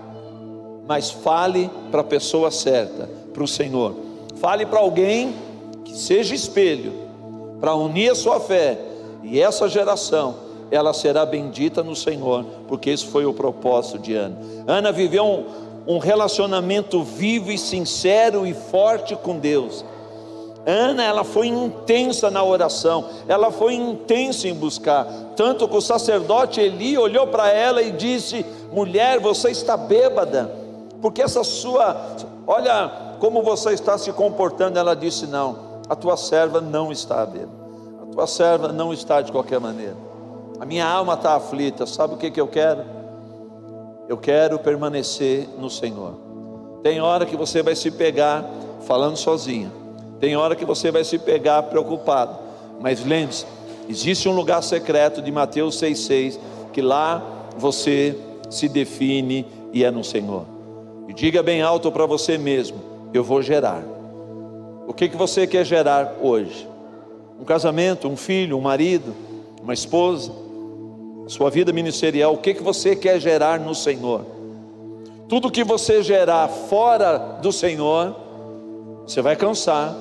mas 0.86 1.10
fale 1.10 1.70
para 1.90 2.02
a 2.02 2.04
pessoa 2.04 2.50
certa, 2.50 3.08
para 3.32 3.42
o 3.42 3.48
Senhor. 3.48 3.94
Fale 4.36 4.66
para 4.66 4.80
alguém 4.80 5.34
que 5.86 5.96
seja 5.96 6.34
espelho, 6.34 6.92
para 7.58 7.74
unir 7.74 8.10
a 8.10 8.14
sua 8.14 8.40
fé 8.40 8.78
e 9.22 9.40
essa 9.40 9.70
geração 9.70 10.34
ela 10.70 10.92
será 10.92 11.24
bendita 11.24 11.82
no 11.82 11.96
Senhor, 11.96 12.44
porque 12.68 12.90
esse 12.90 13.06
foi 13.06 13.24
o 13.24 13.32
propósito 13.32 14.00
de 14.00 14.14
Ana. 14.14 14.36
Ana 14.66 14.92
viveu 14.92 15.24
um, 15.24 15.94
um 15.94 15.98
relacionamento 15.98 17.02
vivo 17.02 17.50
e 17.50 17.56
sincero 17.56 18.46
e 18.46 18.52
forte 18.52 19.16
com 19.16 19.38
Deus. 19.38 19.82
Ana, 20.70 21.02
ela 21.02 21.24
foi 21.24 21.48
intensa 21.48 22.30
na 22.30 22.42
oração, 22.42 23.04
ela 23.26 23.50
foi 23.50 23.74
intensa 23.74 24.48
em 24.48 24.54
buscar, 24.54 25.06
tanto 25.36 25.68
que 25.68 25.76
o 25.76 25.80
sacerdote 25.80 26.60
Eli 26.60 26.96
olhou 26.96 27.26
para 27.26 27.50
ela 27.50 27.82
e 27.82 27.90
disse: 27.90 28.44
Mulher, 28.72 29.18
você 29.18 29.50
está 29.50 29.76
bêbada, 29.76 30.54
porque 31.02 31.22
essa 31.22 31.42
sua, 31.42 32.16
olha 32.46 33.16
como 33.20 33.42
você 33.42 33.72
está 33.72 33.98
se 33.98 34.12
comportando. 34.12 34.78
Ela 34.78 34.96
disse: 34.96 35.26
Não, 35.26 35.80
a 35.88 35.94
tua 35.94 36.16
serva 36.16 36.60
não 36.60 36.90
está 36.90 37.24
bêbada, 37.26 37.52
a 38.02 38.06
tua 38.06 38.26
serva 38.26 38.68
não 38.68 38.92
está 38.92 39.20
de 39.20 39.30
qualquer 39.30 39.60
maneira. 39.60 39.96
A 40.60 40.66
minha 40.66 40.86
alma 40.86 41.14
está 41.14 41.36
aflita. 41.36 41.86
Sabe 41.86 42.14
o 42.14 42.16
que, 42.18 42.30
que 42.30 42.40
eu 42.40 42.46
quero? 42.46 42.84
Eu 44.06 44.18
quero 44.18 44.58
permanecer 44.58 45.48
no 45.58 45.70
Senhor. 45.70 46.14
Tem 46.82 47.00
hora 47.00 47.24
que 47.24 47.36
você 47.36 47.62
vai 47.62 47.74
se 47.74 47.90
pegar 47.90 48.44
falando 48.82 49.16
sozinha. 49.16 49.72
Tem 50.20 50.36
hora 50.36 50.54
que 50.54 50.64
você 50.64 50.90
vai 50.90 51.02
se 51.02 51.18
pegar 51.18 51.62
preocupado. 51.64 52.38
Mas 52.78 53.04
lembre-se, 53.04 53.46
existe 53.88 54.28
um 54.28 54.32
lugar 54.32 54.62
secreto 54.62 55.22
de 55.22 55.32
Mateus 55.32 55.80
6,6 55.80 56.38
que 56.72 56.82
lá 56.82 57.22
você 57.56 58.16
se 58.48 58.68
define 58.68 59.46
e 59.72 59.84
é 59.84 59.90
no 59.90 60.04
Senhor. 60.04 60.44
E 61.08 61.14
diga 61.14 61.42
bem 61.42 61.62
alto 61.62 61.90
para 61.90 62.06
você 62.06 62.38
mesmo: 62.38 62.78
eu 63.12 63.24
vou 63.24 63.42
gerar. 63.42 63.82
O 64.86 64.92
que, 64.92 65.08
que 65.08 65.16
você 65.16 65.46
quer 65.46 65.64
gerar 65.64 66.16
hoje? 66.20 66.68
Um 67.40 67.44
casamento, 67.44 68.06
um 68.06 68.16
filho, 68.16 68.58
um 68.58 68.60
marido, 68.60 69.14
uma 69.62 69.72
esposa? 69.72 70.30
sua 71.30 71.48
vida 71.48 71.72
ministerial, 71.72 72.34
o 72.34 72.38
que, 72.38 72.52
que 72.52 72.62
você 72.62 72.96
quer 72.96 73.20
gerar 73.20 73.60
no 73.60 73.72
Senhor. 73.72 74.26
Tudo 75.28 75.48
que 75.48 75.62
você 75.62 76.02
gerar 76.02 76.48
fora 76.48 77.38
do 77.40 77.52
Senhor, 77.52 78.16
você 79.06 79.22
vai 79.22 79.36
cansar, 79.36 79.94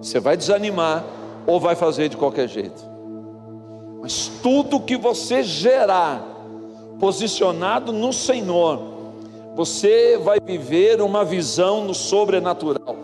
você 0.00 0.20
vai 0.20 0.36
desanimar 0.36 1.04
ou 1.46 1.58
vai 1.58 1.74
fazer 1.74 2.08
de 2.08 2.16
qualquer 2.16 2.48
jeito. 2.48 2.82
Mas 4.00 4.30
tudo 4.42 4.80
que 4.80 4.96
você 4.96 5.42
gerar 5.42 6.36
posicionado 6.98 7.92
no 7.92 8.12
Senhor, 8.12 8.80
você 9.54 10.18
vai 10.18 10.38
viver 10.40 11.00
uma 11.00 11.24
visão 11.24 11.84
no 11.84 11.94
sobrenatural. 11.94 12.96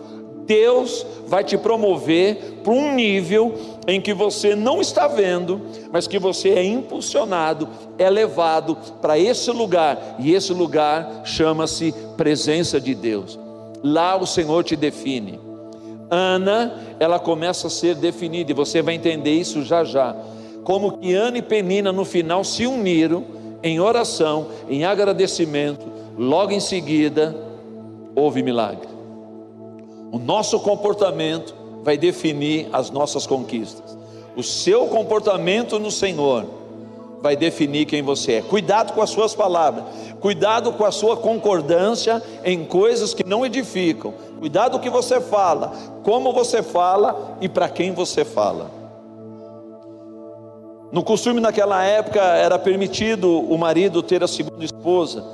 Deus 0.45 1.05
vai 1.27 1.43
te 1.43 1.57
promover 1.57 2.59
para 2.63 2.71
um 2.71 2.93
nível 2.93 3.53
em 3.87 3.99
que 3.99 4.13
você 4.13 4.55
não 4.55 4.79
está 4.79 5.07
vendo, 5.07 5.59
mas 5.91 6.07
que 6.07 6.19
você 6.19 6.49
é 6.49 6.63
impulsionado, 6.63 7.67
é 7.97 8.09
levado 8.09 8.77
para 9.01 9.17
esse 9.17 9.49
lugar, 9.51 10.17
e 10.19 10.33
esse 10.33 10.53
lugar 10.53 11.21
chama-se 11.25 11.93
presença 12.15 12.79
de 12.79 12.93
Deus. 12.93 13.39
Lá 13.83 14.15
o 14.15 14.27
Senhor 14.27 14.63
te 14.63 14.75
define. 14.75 15.44
Ana, 16.09 16.79
ela 16.99 17.19
começa 17.19 17.67
a 17.67 17.69
ser 17.69 17.95
definida, 17.95 18.51
e 18.51 18.55
você 18.55 18.81
vai 18.81 18.95
entender 18.95 19.31
isso 19.31 19.63
já 19.63 19.83
já. 19.83 20.15
Como 20.63 20.97
que 20.97 21.13
Ana 21.13 21.37
e 21.37 21.41
Penina 21.41 21.91
no 21.91 22.05
final 22.05 22.43
se 22.43 22.65
uniram 22.65 23.23
em 23.61 23.79
oração, 23.79 24.47
em 24.69 24.85
agradecimento, 24.85 25.85
logo 26.17 26.51
em 26.51 26.59
seguida 26.59 27.35
houve 28.15 28.41
milagre. 28.43 28.87
O 30.11 30.19
nosso 30.19 30.59
comportamento 30.59 31.53
vai 31.83 31.97
definir 31.97 32.67
as 32.71 32.89
nossas 32.89 33.27
conquistas. 33.27 33.97
O 34.35 34.43
seu 34.43 34.87
comportamento 34.87 35.79
no 35.79 35.91
Senhor 35.91 36.45
vai 37.25 37.35
definir 37.35 37.87
quem 37.87 38.03
você 38.03 38.33
é. 38.33 38.41
Cuidado 38.43 38.93
com 38.93 39.01
as 39.01 39.09
suas 39.09 39.33
palavras, 39.33 39.83
cuidado 40.21 40.71
com 40.73 40.85
a 40.85 40.91
sua 40.91 41.17
concordância 41.17 42.21
em 42.43 42.63
coisas 42.63 43.15
que 43.15 43.25
não 43.25 43.43
edificam. 43.43 44.13
Cuidado 44.37 44.77
o 44.77 44.79
que 44.79 44.91
você 44.91 45.19
fala, 45.19 45.73
como 46.03 46.31
você 46.31 46.61
fala 46.61 47.35
e 47.41 47.49
para 47.49 47.67
quem 47.67 47.91
você 47.93 48.23
fala. 48.23 48.69
No 50.91 51.03
costume 51.03 51.41
naquela 51.41 51.83
época 51.83 52.21
era 52.21 52.59
permitido 52.59 53.27
o 53.27 53.57
marido 53.57 54.03
ter 54.03 54.23
a 54.23 54.27
segunda 54.27 54.63
esposa, 54.63 55.25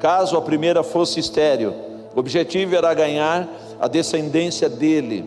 caso 0.00 0.36
a 0.36 0.42
primeira 0.42 0.82
fosse 0.82 1.20
estéreo. 1.20 1.72
O 2.16 2.18
objetivo 2.18 2.74
era 2.74 2.92
ganhar 2.92 3.48
a 3.80 3.86
descendência 3.86 4.68
dele. 4.68 5.24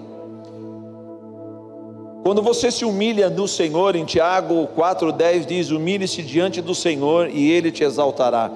Quando 2.24 2.44
você 2.44 2.70
se 2.70 2.86
humilha 2.86 3.32
no 3.32 3.48
Senhor, 3.48 3.96
em 3.96 4.06
Tiago 4.06 4.68
4,10 4.78 5.46
diz: 5.46 5.72
Humilhe-se 5.72 6.22
diante 6.22 6.62
do 6.62 6.76
Senhor 6.76 7.30
e 7.30 7.50
ele 7.52 7.72
te 7.72 7.84
exaltará. 7.84 8.52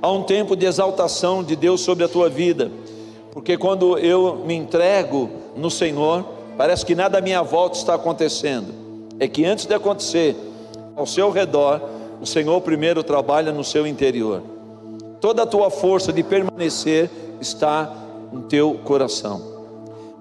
Há 0.00 0.10
um 0.10 0.22
tempo 0.22 0.56
de 0.56 0.64
exaltação 0.64 1.44
de 1.44 1.54
Deus 1.54 1.82
sobre 1.82 2.04
a 2.04 2.08
tua 2.08 2.30
vida, 2.30 2.72
porque 3.30 3.58
quando 3.58 3.98
eu 3.98 4.42
me 4.46 4.54
entrego 4.54 5.28
no 5.54 5.70
Senhor, 5.70 6.24
parece 6.56 6.86
que 6.86 6.94
nada 6.94 7.18
à 7.18 7.20
minha 7.20 7.42
volta 7.42 7.76
está 7.76 7.94
acontecendo. 7.94 8.72
É 9.20 9.28
que 9.28 9.44
antes 9.44 9.66
de 9.66 9.74
acontecer, 9.74 10.34
ao 10.96 11.06
seu 11.06 11.30
redor, 11.30 11.82
o 12.20 12.26
Senhor 12.26 12.60
primeiro 12.62 13.02
trabalha 13.02 13.52
no 13.52 13.62
seu 13.62 13.86
interior. 13.86 14.42
Toda 15.20 15.42
a 15.42 15.46
tua 15.46 15.70
força 15.70 16.12
de 16.12 16.22
permanecer 16.22 17.10
está 17.40 17.94
no 18.32 18.42
teu 18.42 18.80
coração. 18.84 19.51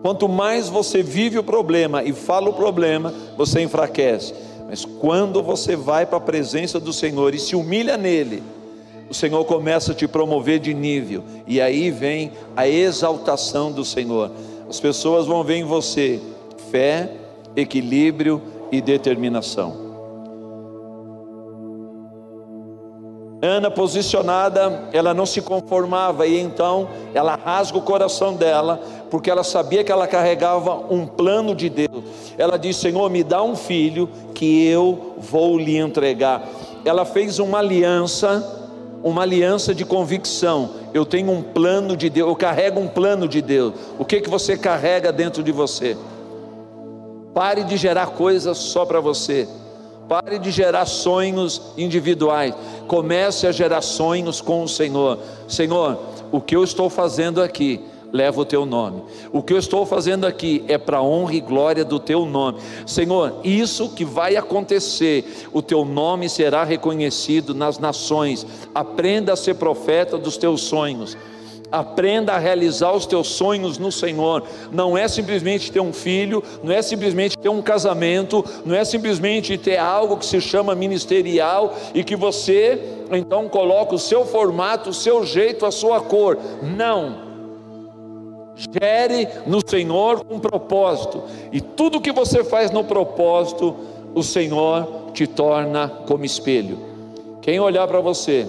Quanto 0.02 0.28
mais 0.28 0.68
você 0.68 1.04
vive 1.04 1.38
o 1.38 1.44
problema 1.44 2.04
e 2.04 2.12
fala 2.12 2.50
o 2.50 2.54
problema, 2.54 3.14
você 3.38 3.62
enfraquece. 3.62 4.34
Mas 4.68 4.84
quando 4.84 5.44
você 5.44 5.76
vai 5.76 6.06
para 6.06 6.18
a 6.18 6.22
presença 6.22 6.80
do 6.80 6.92
Senhor 6.92 7.36
e 7.36 7.40
se 7.40 7.56
humilha 7.56 7.98
nele, 7.98 8.42
o 9.10 9.14
Senhor 9.14 9.44
começa 9.44 9.92
a 9.92 9.96
te 9.96 10.08
promover 10.08 10.60
de 10.60 10.74
nível, 10.74 11.24
e 11.46 11.60
aí 11.60 11.92
vem 11.92 12.32
a 12.56 12.66
exaltação 12.68 13.70
do 13.70 13.84
Senhor. 13.84 14.32
As 14.70 14.80
pessoas 14.80 15.28
vão 15.28 15.44
ver 15.44 15.56
em 15.56 15.66
você 15.66 16.22
fé, 16.72 17.12
equilíbrio 17.54 18.42
e 18.72 18.80
determinação. 18.80 19.91
Ana, 23.42 23.72
posicionada, 23.72 24.90
ela 24.94 25.16
não 25.16 25.26
se 25.26 25.42
conformava 25.42 26.28
e 26.28 26.40
então 26.40 26.88
ela 27.12 27.36
rasga 27.36 27.80
o 27.80 27.82
coração 27.82 28.36
dela, 28.36 28.80
porque 29.10 29.32
ela 29.32 29.44
sabia 29.44 29.84
que 29.84 29.92
ela 29.92 30.06
carregava 30.06 30.76
um 30.94 31.08
plano 31.08 31.56
de 31.56 31.68
Deus. 31.68 32.04
Ela 32.38 32.58
diz: 32.58 32.78
Senhor, 32.78 33.10
me 33.10 33.24
dá 33.24 33.42
um 33.42 33.56
filho 33.56 34.08
que 34.36 34.66
eu 34.68 35.16
vou 35.18 35.58
lhe 35.58 35.76
entregar. 35.76 36.48
Ela 36.86 37.04
fez 37.04 37.40
uma 37.40 37.58
aliança, 37.58 38.68
uma 39.04 39.24
aliança 39.24 39.74
de 39.74 39.86
convicção. 39.86 40.70
Eu 40.94 41.04
tenho 41.04 41.32
um 41.32 41.42
plano 41.42 41.98
de 41.98 42.10
Deus, 42.12 42.30
eu 42.30 42.36
carrego 42.36 42.80
um 42.80 42.88
plano 42.88 43.28
de 43.28 43.42
Deus. 43.42 43.74
O 43.98 44.06
que 44.06 44.22
que 44.22 44.30
você 44.30 44.56
carrega 44.56 45.12
dentro 45.12 45.42
de 45.42 45.52
você? 45.52 45.98
Pare 47.34 47.64
de 47.64 47.76
gerar 47.76 48.08
coisas 48.08 48.58
só 48.58 48.86
para 48.86 49.00
você. 49.00 49.48
Pare 50.08 50.38
de 50.38 50.52
gerar 50.52 50.86
sonhos 50.86 51.72
individuais. 51.78 52.54
Comece 52.92 53.48
a 53.48 53.54
gerar 53.54 53.82
sonhos 53.82 54.42
com 54.42 54.64
o 54.64 54.68
Senhor. 54.68 55.18
Senhor, 55.48 55.98
o 56.30 56.42
que 56.42 56.54
eu 56.54 56.62
estou 56.62 56.90
fazendo 56.90 57.42
aqui 57.42 57.80
leva 58.12 58.42
o 58.42 58.44
teu 58.44 58.66
nome. 58.66 59.04
O 59.32 59.42
que 59.42 59.54
eu 59.54 59.58
estou 59.58 59.86
fazendo 59.86 60.28
aqui 60.28 60.66
é 60.68 60.78
para 60.78 61.02
honra 61.02 61.36
e 61.36 61.40
glória 61.40 61.86
do 61.86 62.02
teu 62.02 62.26
nome. 62.26 62.60
Senhor, 62.86 63.40
isso 63.46 63.92
que 63.92 64.04
vai 64.04 64.36
acontecer, 64.36 65.48
o 65.54 65.62
teu 65.62 65.86
nome 65.86 66.28
será 66.28 66.66
reconhecido 66.66 67.56
nas 67.56 67.80
nações. 67.80 68.46
Aprenda 68.76 69.32
a 69.32 69.38
ser 69.38 69.54
profeta 69.54 70.18
dos 70.18 70.36
teus 70.36 70.64
sonhos. 70.64 71.16
Aprenda 71.72 72.34
a 72.34 72.38
realizar 72.38 72.92
os 72.92 73.06
teus 73.06 73.28
sonhos 73.28 73.78
no 73.78 73.92
Senhor. 73.92 74.44
Não 74.72 74.98
é 74.98 75.08
simplesmente 75.08 75.72
ter 75.72 75.80
um 75.80 75.94
filho, 75.94 76.44
não 76.62 76.74
é 76.74 76.82
simplesmente 76.82 77.38
ter 77.38 77.50
um 77.50 77.62
casamento, 77.62 78.44
não 78.66 78.76
é 78.76 78.84
simplesmente 78.84 79.58
ter 79.58 79.78
algo 79.78 80.18
que 80.18 80.26
se 80.26 80.42
chama 80.42 80.76
ministerial 80.76 81.74
e 81.94 82.04
que 82.04 82.16
você 82.16 82.80
então 83.12 83.48
coloca 83.48 83.96
o 83.96 84.00
seu 84.00 84.26
formato, 84.26 84.90
o 84.90 84.94
seu 84.94 85.26
jeito, 85.26 85.66
a 85.66 85.72
sua 85.72 86.02
cor. 86.02 86.38
Não. 86.62 87.32
Gere 88.56 89.28
no 89.48 89.60
Senhor 89.66 90.26
um 90.30 90.40
propósito, 90.40 91.24
e 91.52 91.60
tudo 91.60 92.02
que 92.02 92.12
você 92.12 92.44
faz 92.44 92.70
no 92.70 92.84
propósito, 92.84 93.76
o 94.14 94.22
Senhor 94.22 95.12
te 95.14 95.26
torna 95.26 95.88
como 96.06 96.26
espelho. 96.26 96.78
Quem 97.42 97.60
olhar 97.60 97.88
para 97.88 98.00
você 98.00 98.48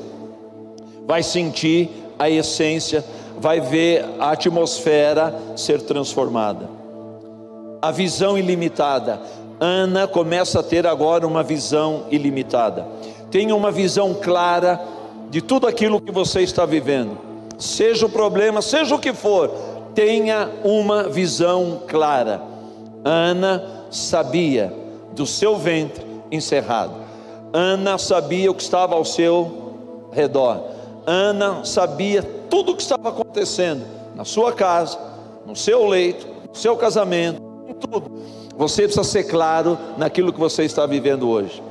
vai 1.06 1.22
sentir 1.22 1.90
a 2.22 2.30
essência, 2.30 3.04
vai 3.38 3.60
ver 3.60 4.04
a 4.18 4.30
atmosfera 4.30 5.34
ser 5.56 5.82
transformada. 5.82 6.68
A 7.80 7.90
visão 7.90 8.38
ilimitada. 8.38 9.20
Ana 9.58 10.06
começa 10.06 10.60
a 10.60 10.62
ter 10.62 10.86
agora 10.86 11.26
uma 11.26 11.42
visão 11.42 12.04
ilimitada. 12.10 12.86
Tenha 13.30 13.54
uma 13.54 13.70
visão 13.70 14.14
clara 14.14 14.80
de 15.30 15.40
tudo 15.40 15.66
aquilo 15.66 16.00
que 16.00 16.12
você 16.12 16.42
está 16.42 16.64
vivendo. 16.64 17.18
Seja 17.58 18.06
o 18.06 18.10
problema, 18.10 18.60
seja 18.60 18.94
o 18.94 18.98
que 18.98 19.12
for, 19.12 19.50
tenha 19.94 20.48
uma 20.64 21.04
visão 21.04 21.82
clara. 21.88 22.42
Ana 23.04 23.62
sabia 23.90 24.72
do 25.14 25.26
seu 25.26 25.56
ventre 25.56 26.04
encerrado. 26.30 26.94
Ana 27.52 27.98
sabia 27.98 28.50
o 28.50 28.54
que 28.54 28.62
estava 28.62 28.94
ao 28.94 29.04
seu 29.04 30.08
redor. 30.12 30.62
Ana 31.06 31.64
sabia 31.64 32.22
tudo 32.22 32.72
o 32.72 32.76
que 32.76 32.82
estava 32.82 33.08
acontecendo 33.08 33.84
na 34.14 34.24
sua 34.24 34.52
casa, 34.52 34.98
no 35.46 35.56
seu 35.56 35.86
leito, 35.86 36.26
no 36.48 36.54
seu 36.54 36.76
casamento, 36.76 37.42
em 37.68 37.74
tudo. 37.74 38.22
Você 38.56 38.82
precisa 38.82 39.04
ser 39.04 39.24
claro 39.24 39.78
naquilo 39.96 40.32
que 40.32 40.38
você 40.38 40.64
está 40.64 40.86
vivendo 40.86 41.28
hoje. 41.28 41.62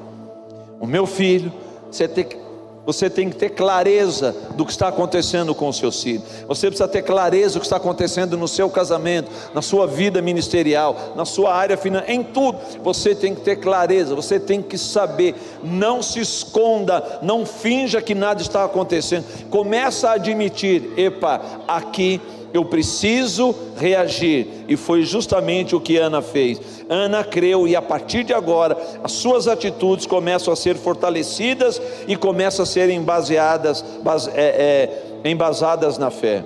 O 0.80 0.88
meu 0.88 1.06
filho, 1.06 1.52
você 1.90 2.08
tem 2.08 2.26
que 2.26 2.38
você 2.86 3.10
tem 3.10 3.30
que 3.30 3.36
ter 3.36 3.50
clareza 3.50 4.36
do 4.56 4.66
que 4.66 4.72
está 4.72 4.88
acontecendo 4.88 5.54
com 5.54 5.70
o 5.70 5.74
seu 5.74 5.92
filho. 5.92 6.22
Você 6.48 6.68
precisa 6.68 6.88
ter 6.88 7.04
clareza 7.04 7.56
do 7.56 7.60
que 7.60 7.66
está 7.66 7.78
acontecendo 7.78 8.38
no 8.38 8.48
seu 8.48 8.70
casamento, 8.70 9.30
na 9.54 9.62
sua 9.62 9.86
vida 9.86 10.22
ministerial, 10.22 11.14
na 11.16 11.26
sua 11.26 11.54
área 11.54 11.78
financeira, 11.78 12.14
em 12.14 12.24
tudo. 12.24 12.58
Você 12.84 13.14
tem 13.14 13.36
que 13.36 13.42
ter 13.42 13.58
clareza, 13.58 14.16
você 14.16 14.40
tem 14.40 14.62
que 14.62 14.78
saber. 14.78 15.36
Não 15.64 16.02
se 16.02 16.20
esconda, 16.20 17.20
não 17.22 17.46
finja 17.46 18.02
que 18.02 18.16
nada 18.16 18.42
está 18.42 18.64
acontecendo. 18.64 19.26
Começa 19.50 20.10
a 20.10 20.14
admitir, 20.14 20.92
epa, 20.98 21.42
aqui 21.68 22.20
eu 22.54 22.66
preciso 22.66 23.56
reagir. 23.78 24.48
E 24.68 24.76
foi 24.76 25.04
justamente 25.04 25.76
o 25.76 25.80
que 25.80 25.98
Ana 25.98 26.22
fez. 26.22 26.60
Ana 26.90 27.24
creu 27.24 27.68
e 27.68 27.76
a 27.76 27.82
partir 27.82 28.24
de 28.24 28.34
agora 28.34 28.78
as 29.04 29.14
suas 29.14 29.48
atitudes 29.48 30.06
começam 30.06 30.52
a 30.52 30.56
ser 30.56 30.76
fortalecidas 30.76 31.82
e 32.08 32.16
começam 32.16 32.64
a 32.64 32.66
ser 32.66 33.00
baseadas, 33.00 33.84
base, 34.04 34.30
é, 34.34 34.92
é, 35.24 35.30
embasadas 35.30 35.98
na 35.98 36.12
fé. 36.12 36.44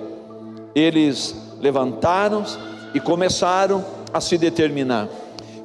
Eles 0.74 1.34
levantaram 1.60 2.44
e 2.94 3.00
começaram 3.00 3.84
a 4.12 4.20
se 4.20 4.38
determinar. 4.38 5.08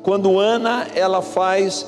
Quando 0.02 0.40
Ana 0.40 0.88
ela 0.96 1.22
faz 1.22 1.86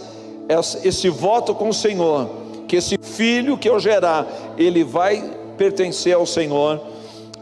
esse 0.84 1.10
voto 1.10 1.56
com 1.56 1.70
o 1.70 1.74
Senhor, 1.74 2.30
que 2.68 2.76
esse 2.76 2.98
filho 3.02 3.58
que 3.58 3.68
eu 3.68 3.80
gerar, 3.80 4.28
ele 4.58 4.84
vai 4.84 5.24
pertencer 5.58 6.14
ao 6.14 6.26
Senhor 6.26 6.93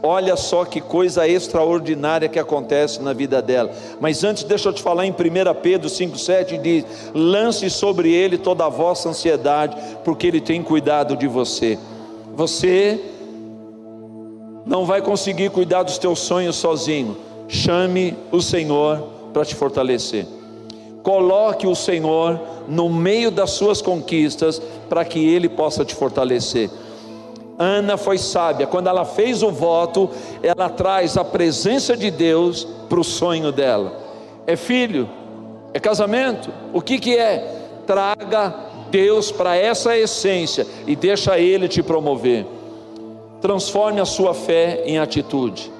Olha 0.02 0.34
só 0.34 0.64
que 0.64 0.80
coisa 0.80 1.28
extraordinária 1.28 2.28
que 2.28 2.38
acontece 2.38 3.00
na 3.00 3.12
vida 3.12 3.40
dela. 3.40 3.70
Mas 4.00 4.24
antes, 4.24 4.42
deixa 4.42 4.68
eu 4.68 4.72
te 4.72 4.82
falar 4.82 5.06
em 5.06 5.12
1 5.12 5.14
Pedro 5.62 5.88
5,7 5.88 6.60
diz: 6.60 6.84
lance 7.14 7.70
sobre 7.70 8.12
ele 8.12 8.36
toda 8.36 8.66
a 8.66 8.68
vossa 8.68 9.10
ansiedade, 9.10 9.76
porque 10.04 10.26
ele 10.26 10.40
tem 10.40 10.60
cuidado 10.60 11.16
de 11.16 11.28
você. 11.28 11.78
Você 12.34 13.00
não 14.66 14.84
vai 14.84 15.00
conseguir 15.00 15.50
cuidar 15.50 15.84
dos 15.84 15.98
teus 15.98 16.18
sonhos 16.18 16.56
sozinho. 16.56 17.16
Chame 17.46 18.16
o 18.32 18.40
Senhor 18.40 18.98
para 19.32 19.44
te 19.44 19.54
fortalecer. 19.54 20.26
Coloque 21.02 21.66
o 21.66 21.74
Senhor 21.74 22.40
no 22.68 22.88
meio 22.88 23.30
das 23.30 23.50
suas 23.50 23.82
conquistas 23.82 24.60
para 24.88 25.04
que 25.04 25.18
ele 25.18 25.48
possa 25.48 25.84
te 25.84 25.94
fortalecer. 25.94 26.70
Ana 27.58 27.96
foi 27.96 28.18
sábia, 28.18 28.66
quando 28.66 28.88
ela 28.88 29.04
fez 29.04 29.42
o 29.42 29.50
voto, 29.50 30.10
ela 30.42 30.68
traz 30.68 31.16
a 31.16 31.24
presença 31.24 31.96
de 31.96 32.10
Deus 32.10 32.66
para 32.88 32.98
o 32.98 33.04
sonho 33.04 33.52
dela. 33.52 33.92
É 34.46 34.56
filho, 34.56 35.08
é 35.74 35.78
casamento, 35.78 36.50
o 36.72 36.80
que, 36.80 36.98
que 36.98 37.16
é? 37.16 37.60
Traga 37.86 38.54
Deus 38.90 39.30
para 39.30 39.56
essa 39.56 39.96
essência 39.96 40.66
e 40.86 40.96
deixa 40.96 41.38
Ele 41.38 41.68
te 41.68 41.82
promover. 41.82 42.46
Transforme 43.40 44.00
a 44.00 44.04
sua 44.04 44.34
fé 44.34 44.82
em 44.84 44.98
atitude. 44.98 45.70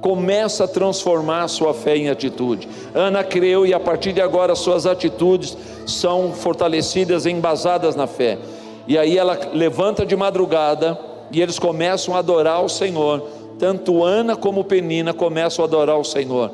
Começa 0.00 0.64
a 0.64 0.68
transformar 0.68 1.42
a 1.42 1.48
sua 1.48 1.74
fé 1.74 1.96
em 1.96 2.08
atitude. 2.08 2.68
Ana 2.94 3.24
creu 3.24 3.66
e 3.66 3.74
a 3.74 3.80
partir 3.80 4.12
de 4.12 4.20
agora 4.20 4.54
suas 4.54 4.86
atitudes 4.86 5.56
são 5.86 6.32
fortalecidas, 6.32 7.26
embasadas 7.26 7.96
na 7.96 8.06
fé. 8.06 8.38
E 8.86 8.96
aí 8.96 9.18
ela 9.18 9.38
levanta 9.52 10.06
de 10.06 10.14
madrugada 10.14 10.98
e 11.30 11.40
eles 11.40 11.58
começam 11.58 12.14
a 12.14 12.18
adorar 12.18 12.64
o 12.64 12.68
Senhor. 12.68 13.22
Tanto 13.58 14.04
Ana 14.04 14.36
como 14.36 14.64
Penina 14.64 15.12
começam 15.12 15.64
a 15.64 15.68
adorar 15.68 15.98
o 15.98 16.04
Senhor. 16.04 16.52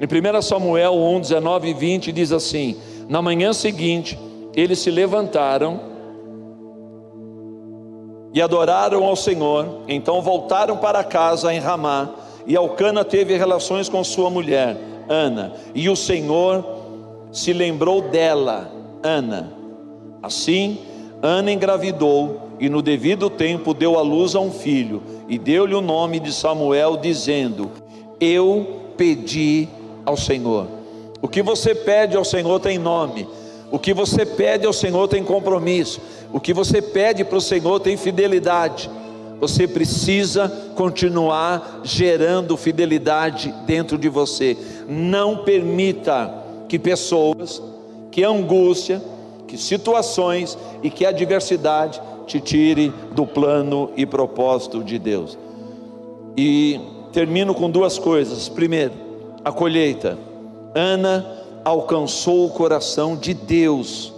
Em 0.00 0.06
1 0.06 0.42
Samuel 0.42 0.94
1, 0.94 1.20
19 1.20 1.68
e 1.68 1.74
20 1.74 2.12
diz 2.12 2.32
assim: 2.32 2.76
Na 3.08 3.20
manhã 3.20 3.52
seguinte, 3.52 4.18
eles 4.54 4.78
se 4.78 4.90
levantaram 4.90 5.80
e 8.32 8.42
adoraram 8.42 9.04
ao 9.04 9.16
Senhor. 9.16 9.82
Então 9.88 10.20
voltaram 10.20 10.76
para 10.76 11.04
casa 11.04 11.54
em 11.54 11.58
Ramá. 11.58 12.10
E 12.46 12.56
Alcana 12.56 13.04
teve 13.04 13.36
relações 13.36 13.88
com 13.88 14.02
sua 14.04 14.28
mulher, 14.28 14.76
Ana. 15.08 15.54
E 15.74 15.88
o 15.88 15.96
Senhor 15.96 16.64
se 17.32 17.52
lembrou 17.52 18.02
dela, 18.02 18.70
Ana. 19.02 19.52
Assim, 20.22 20.78
Ana 21.22 21.50
engravidou 21.50 22.43
e 22.58 22.68
no 22.68 22.80
devido 22.80 23.28
tempo 23.28 23.74
deu 23.74 23.98
à 23.98 24.02
luz 24.02 24.34
a 24.34 24.40
um 24.40 24.50
filho, 24.50 25.02
e 25.28 25.38
deu-lhe 25.38 25.74
o 25.74 25.80
nome 25.80 26.20
de 26.20 26.32
Samuel, 26.32 26.96
dizendo: 26.96 27.70
Eu 28.20 28.80
pedi 28.96 29.68
ao 30.04 30.16
Senhor. 30.16 30.66
O 31.20 31.28
que 31.28 31.42
você 31.42 31.74
pede 31.74 32.16
ao 32.16 32.24
Senhor 32.24 32.60
tem 32.60 32.78
nome, 32.78 33.26
o 33.70 33.78
que 33.78 33.94
você 33.94 34.26
pede 34.26 34.66
ao 34.66 34.72
Senhor 34.72 35.08
tem 35.08 35.24
compromisso, 35.24 36.00
o 36.32 36.38
que 36.38 36.52
você 36.52 36.82
pede 36.82 37.24
para 37.24 37.38
o 37.38 37.40
Senhor 37.40 37.80
tem 37.80 37.96
fidelidade. 37.96 38.90
Você 39.40 39.66
precisa 39.66 40.48
continuar 40.76 41.80
gerando 41.82 42.56
fidelidade 42.56 43.52
dentro 43.66 43.98
de 43.98 44.08
você. 44.08 44.56
Não 44.88 45.38
permita 45.38 46.32
que 46.68 46.78
pessoas, 46.78 47.62
que 48.10 48.22
angústia, 48.22 49.02
que 49.46 49.58
situações 49.58 50.56
e 50.82 50.90
que 50.90 51.04
adversidade 51.04 52.00
te 52.26 52.40
tire 52.40 52.92
do 53.12 53.26
plano 53.26 53.90
e 53.96 54.04
propósito 54.04 54.82
de 54.82 54.98
Deus. 54.98 55.38
E 56.36 56.80
termino 57.12 57.54
com 57.54 57.70
duas 57.70 57.98
coisas. 57.98 58.48
Primeiro, 58.48 58.92
a 59.44 59.52
colheita. 59.52 60.18
Ana 60.74 61.24
alcançou 61.64 62.46
o 62.46 62.50
coração 62.50 63.16
de 63.16 63.32
Deus 63.32 64.12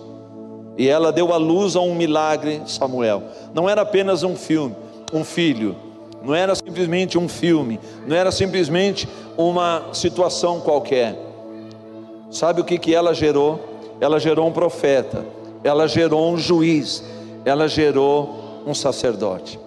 e 0.78 0.88
ela 0.88 1.10
deu 1.10 1.32
à 1.32 1.36
luz 1.36 1.74
a 1.74 1.80
um 1.80 1.94
milagre, 1.94 2.62
Samuel. 2.66 3.22
Não 3.54 3.68
era 3.68 3.82
apenas 3.82 4.22
um 4.22 4.36
filme, 4.36 4.74
um 5.12 5.24
filho, 5.24 5.74
não 6.22 6.34
era 6.34 6.54
simplesmente 6.54 7.16
um 7.16 7.28
filme, 7.28 7.80
não 8.06 8.14
era 8.14 8.30
simplesmente 8.30 9.08
uma 9.36 9.88
situação 9.92 10.60
qualquer. 10.60 11.16
Sabe 12.30 12.60
o 12.60 12.64
que, 12.64 12.78
que 12.78 12.94
ela 12.94 13.14
gerou? 13.14 13.60
Ela 14.00 14.20
gerou 14.20 14.46
um 14.46 14.52
profeta, 14.52 15.24
ela 15.64 15.86
gerou 15.88 16.30
um 16.30 16.36
juiz, 16.36 17.02
ela 17.46 17.68
gerou 17.68 18.62
um 18.66 18.74
sacerdote. 18.74 19.58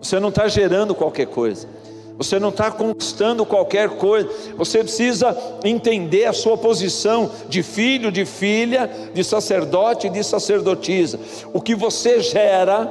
Você 0.00 0.18
não 0.18 0.30
está 0.30 0.48
gerando 0.48 0.94
qualquer 0.94 1.26
coisa, 1.26 1.68
você 2.16 2.40
não 2.40 2.48
está 2.48 2.70
conquistando 2.70 3.44
qualquer 3.44 3.90
coisa, 3.90 4.30
você 4.56 4.78
precisa 4.78 5.36
entender 5.62 6.24
a 6.24 6.32
sua 6.32 6.56
posição 6.56 7.30
de 7.50 7.62
filho, 7.62 8.10
de 8.10 8.24
filha, 8.24 8.90
de 9.12 9.22
sacerdote, 9.22 10.08
de 10.08 10.24
sacerdotisa. 10.24 11.20
O 11.52 11.60
que 11.60 11.74
você 11.74 12.20
gera, 12.20 12.88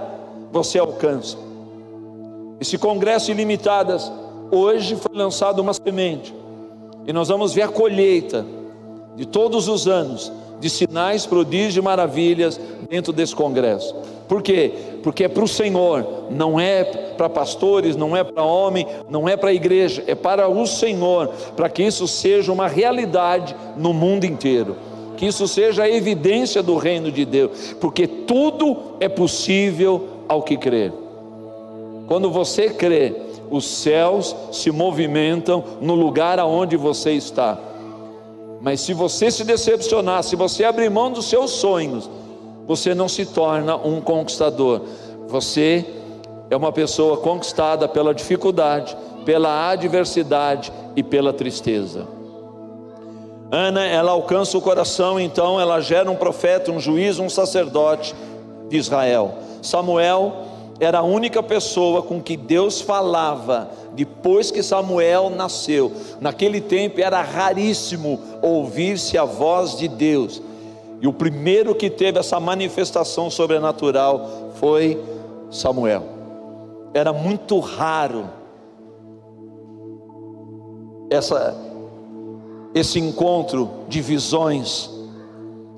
você 0.51 0.77
alcança. 0.77 1.35
Esse 2.61 2.77
congresso 2.77 3.31
ilimitadas, 3.31 4.11
hoje 4.51 4.95
foi 4.95 5.17
lançado 5.17 5.59
uma 5.59 5.73
semente, 5.73 6.31
e 7.07 7.11
nós 7.11 7.27
vamos 7.27 7.53
ver 7.53 7.63
a 7.63 7.67
colheita 7.67 8.45
de 9.15 9.25
todos 9.25 9.67
os 9.67 9.87
anos 9.87 10.31
de 10.59 10.69
sinais, 10.69 11.25
prodígios 11.25 11.77
e 11.77 11.81
maravilhas 11.81 12.59
dentro 12.89 13.11
desse 13.11 13.35
congresso. 13.35 13.95
Por 14.27 14.41
quê? 14.41 14.71
Porque 15.03 15.23
é 15.23 15.27
para 15.27 15.43
o 15.43 15.47
Senhor, 15.47 16.25
não 16.31 16.59
é 16.59 16.83
para 16.83 17.29
pastores, 17.29 17.95
não 17.95 18.17
é 18.17 18.23
para 18.23 18.43
homem, 18.43 18.87
não 19.09 19.29
é 19.29 19.37
para 19.37 19.49
a 19.51 19.53
igreja, 19.53 20.03
é 20.07 20.15
para 20.15 20.49
o 20.49 20.65
Senhor, 20.65 21.27
para 21.55 21.69
que 21.69 21.83
isso 21.83 22.07
seja 22.07 22.51
uma 22.51 22.67
realidade 22.67 23.55
no 23.77 23.93
mundo 23.93 24.25
inteiro. 24.25 24.75
Que 25.15 25.27
isso 25.27 25.47
seja 25.47 25.83
a 25.83 25.89
evidência 25.89 26.61
do 26.61 26.75
reino 26.75 27.11
de 27.11 27.23
Deus, 27.23 27.75
porque 27.79 28.07
tudo 28.07 28.95
é 28.99 29.07
possível 29.07 30.07
ao 30.27 30.41
que 30.41 30.57
crer. 30.57 30.91
Quando 32.07 32.29
você 32.29 32.69
crê, 32.69 33.15
os 33.49 33.65
céus 33.65 34.35
se 34.51 34.71
movimentam 34.71 35.63
no 35.81 35.95
lugar 35.95 36.39
aonde 36.39 36.75
você 36.75 37.11
está. 37.11 37.57
Mas 38.61 38.81
se 38.81 38.93
você 38.93 39.29
se 39.29 39.43
decepcionar, 39.43 40.23
se 40.23 40.35
você 40.35 40.63
abrir 40.63 40.89
mão 40.89 41.11
dos 41.11 41.25
seus 41.25 41.51
sonhos, 41.51 42.09
você 42.67 42.95
não 42.95 43.07
se 43.07 43.25
torna 43.25 43.75
um 43.75 44.01
conquistador. 44.01 44.81
Você 45.27 45.85
é 46.49 46.55
uma 46.55 46.71
pessoa 46.71 47.17
conquistada 47.17 47.87
pela 47.87 48.13
dificuldade, 48.13 48.95
pela 49.23 49.69
adversidade 49.69 50.71
e 50.95 51.03
pela 51.03 51.33
tristeza. 51.33 52.07
Ana, 53.51 53.85
ela 53.85 54.11
alcança 54.11 54.57
o 54.57 54.61
coração, 54.61 55.19
então 55.19 55.59
ela 55.61 55.79
gera 55.79 56.09
um 56.09 56.15
profeta, 56.15 56.71
um 56.71 56.79
juiz, 56.79 57.19
um 57.19 57.29
sacerdote 57.29 58.15
de 58.69 58.77
Israel. 58.77 59.35
Samuel 59.61 60.33
era 60.79 60.99
a 60.99 61.03
única 61.03 61.41
pessoa 61.41 62.01
com 62.01 62.21
que 62.21 62.35
Deus 62.35 62.81
falava 62.81 63.69
depois 63.93 64.51
que 64.51 64.61
Samuel 64.61 65.29
nasceu. 65.29 65.91
Naquele 66.19 66.59
tempo 66.59 66.99
era 66.99 67.21
raríssimo 67.21 68.19
ouvir-se 68.45 69.17
a 69.17 69.25
voz 69.25 69.77
de 69.77 69.87
Deus. 69.87 70.41
E 71.01 71.07
o 71.07 71.13
primeiro 71.13 71.73
que 71.75 71.89
teve 71.89 72.19
essa 72.19 72.39
manifestação 72.39 73.29
sobrenatural 73.29 74.51
foi 74.55 75.01
Samuel. 75.51 76.03
Era 76.93 77.11
muito 77.11 77.59
raro 77.59 78.29
essa, 81.09 81.55
esse 82.73 82.99
encontro 82.99 83.69
de 83.89 84.01
visões. 84.01 84.89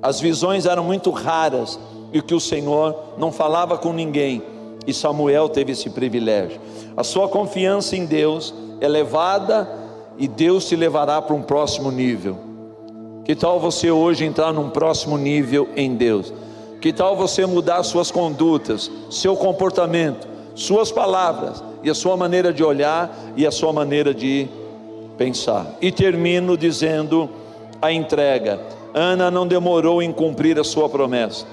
As 0.00 0.20
visões 0.20 0.66
eram 0.66 0.84
muito 0.84 1.10
raras 1.10 1.78
e 2.12 2.22
que 2.22 2.34
o 2.34 2.40
Senhor 2.40 2.94
não 3.16 3.32
falava 3.32 3.76
com 3.76 3.92
ninguém. 3.92 4.42
E 4.86 4.94
Samuel 4.94 5.48
teve 5.48 5.72
esse 5.72 5.90
privilégio. 5.90 6.60
A 6.96 7.02
sua 7.02 7.28
confiança 7.28 7.96
em 7.96 8.06
Deus 8.06 8.54
é 8.80 8.88
levada 8.88 9.68
e 10.16 10.26
Deus 10.26 10.66
te 10.66 10.76
levará 10.76 11.20
para 11.20 11.34
um 11.34 11.42
próximo 11.42 11.90
nível. 11.90 12.47
Que 13.28 13.36
tal 13.36 13.60
você 13.60 13.90
hoje 13.90 14.24
entrar 14.24 14.54
num 14.54 14.70
próximo 14.70 15.18
nível 15.18 15.68
em 15.76 15.94
Deus? 15.94 16.32
Que 16.80 16.94
tal 16.94 17.14
você 17.14 17.44
mudar 17.44 17.82
suas 17.82 18.10
condutas, 18.10 18.90
seu 19.10 19.36
comportamento, 19.36 20.26
suas 20.54 20.90
palavras 20.90 21.62
e 21.82 21.90
a 21.90 21.94
sua 21.94 22.16
maneira 22.16 22.54
de 22.54 22.64
olhar 22.64 23.14
e 23.36 23.46
a 23.46 23.50
sua 23.50 23.70
maneira 23.70 24.14
de 24.14 24.48
pensar? 25.18 25.76
E 25.78 25.92
termino 25.92 26.56
dizendo 26.56 27.28
a 27.82 27.92
entrega. 27.92 28.60
Ana 28.94 29.30
não 29.30 29.46
demorou 29.46 30.02
em 30.02 30.10
cumprir 30.10 30.58
a 30.58 30.64
sua 30.64 30.88
promessa. 30.88 31.44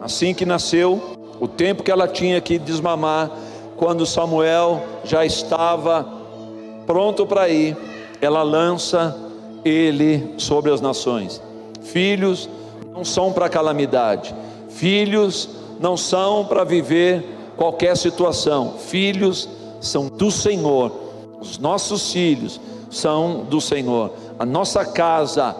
Assim 0.00 0.34
que 0.34 0.46
nasceu, 0.46 1.16
o 1.40 1.48
tempo 1.48 1.82
que 1.82 1.90
ela 1.90 2.06
tinha 2.06 2.40
que 2.40 2.58
desmamar, 2.58 3.28
quando 3.76 4.06
Samuel 4.06 4.80
já 5.02 5.26
estava 5.26 6.06
pronto 6.86 7.26
para 7.26 7.48
ir, 7.48 7.76
ela 8.20 8.44
lança 8.44 9.23
ele 9.64 10.34
sobre 10.38 10.70
as 10.72 10.80
nações. 10.80 11.40
Filhos 11.82 12.48
não 12.92 13.04
são 13.04 13.32
para 13.32 13.48
calamidade, 13.48 14.34
filhos 14.68 15.48
não 15.80 15.96
são 15.96 16.44
para 16.44 16.64
viver 16.64 17.24
qualquer 17.56 17.96
situação, 17.96 18.74
filhos 18.78 19.48
são 19.80 20.08
do 20.08 20.30
Senhor, 20.30 20.92
os 21.40 21.58
nossos 21.58 22.12
filhos 22.12 22.60
são 22.90 23.44
do 23.48 23.60
Senhor, 23.60 24.12
a 24.38 24.46
nossa 24.46 24.84
casa 24.84 25.56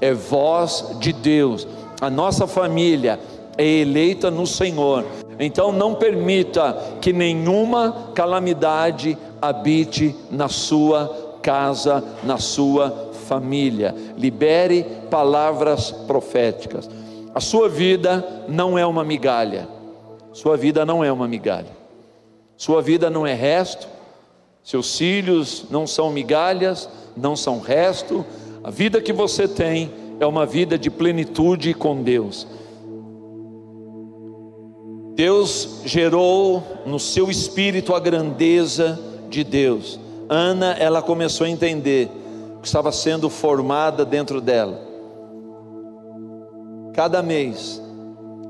é 0.00 0.12
voz 0.12 0.96
de 0.98 1.12
Deus, 1.12 1.66
a 2.00 2.08
nossa 2.08 2.46
família 2.46 3.18
é 3.56 3.66
eleita 3.66 4.30
no 4.30 4.46
Senhor. 4.46 5.04
Então 5.38 5.70
não 5.70 5.94
permita 5.94 6.76
que 7.00 7.12
nenhuma 7.12 8.10
calamidade 8.14 9.16
habite 9.40 10.14
na 10.30 10.48
sua 10.48 11.38
casa, 11.42 12.02
na 12.24 12.38
sua 12.38 13.07
família, 13.28 13.94
libere 14.16 14.84
palavras 15.10 15.90
proféticas. 15.90 16.88
A 17.34 17.40
sua 17.40 17.68
vida 17.68 18.44
não 18.48 18.78
é 18.78 18.86
uma 18.86 19.04
migalha, 19.04 19.68
sua 20.32 20.56
vida 20.56 20.84
não 20.86 21.04
é 21.04 21.12
uma 21.12 21.28
migalha, 21.28 21.76
sua 22.56 22.80
vida 22.80 23.10
não 23.10 23.26
é 23.26 23.34
resto, 23.34 23.86
seus 24.64 24.96
filhos 24.96 25.66
não 25.70 25.86
são 25.86 26.10
migalhas, 26.10 26.88
não 27.16 27.36
são 27.36 27.60
resto, 27.60 28.24
a 28.64 28.70
vida 28.70 29.00
que 29.00 29.12
você 29.12 29.46
tem 29.46 29.92
é 30.18 30.26
uma 30.26 30.46
vida 30.46 30.78
de 30.78 30.90
plenitude 30.90 31.74
com 31.74 32.02
Deus. 32.02 32.46
Deus 35.14 35.80
gerou 35.84 36.62
no 36.86 36.98
seu 36.98 37.30
espírito 37.30 37.94
a 37.94 38.00
grandeza 38.00 38.98
de 39.28 39.42
Deus. 39.42 39.98
Ana, 40.28 40.76
ela 40.78 41.02
começou 41.02 41.46
a 41.46 41.50
entender 41.50 42.08
que 42.60 42.66
estava 42.66 42.90
sendo 42.90 43.28
formada 43.30 44.04
dentro 44.04 44.40
dela. 44.40 44.80
Cada 46.92 47.22
mês 47.22 47.80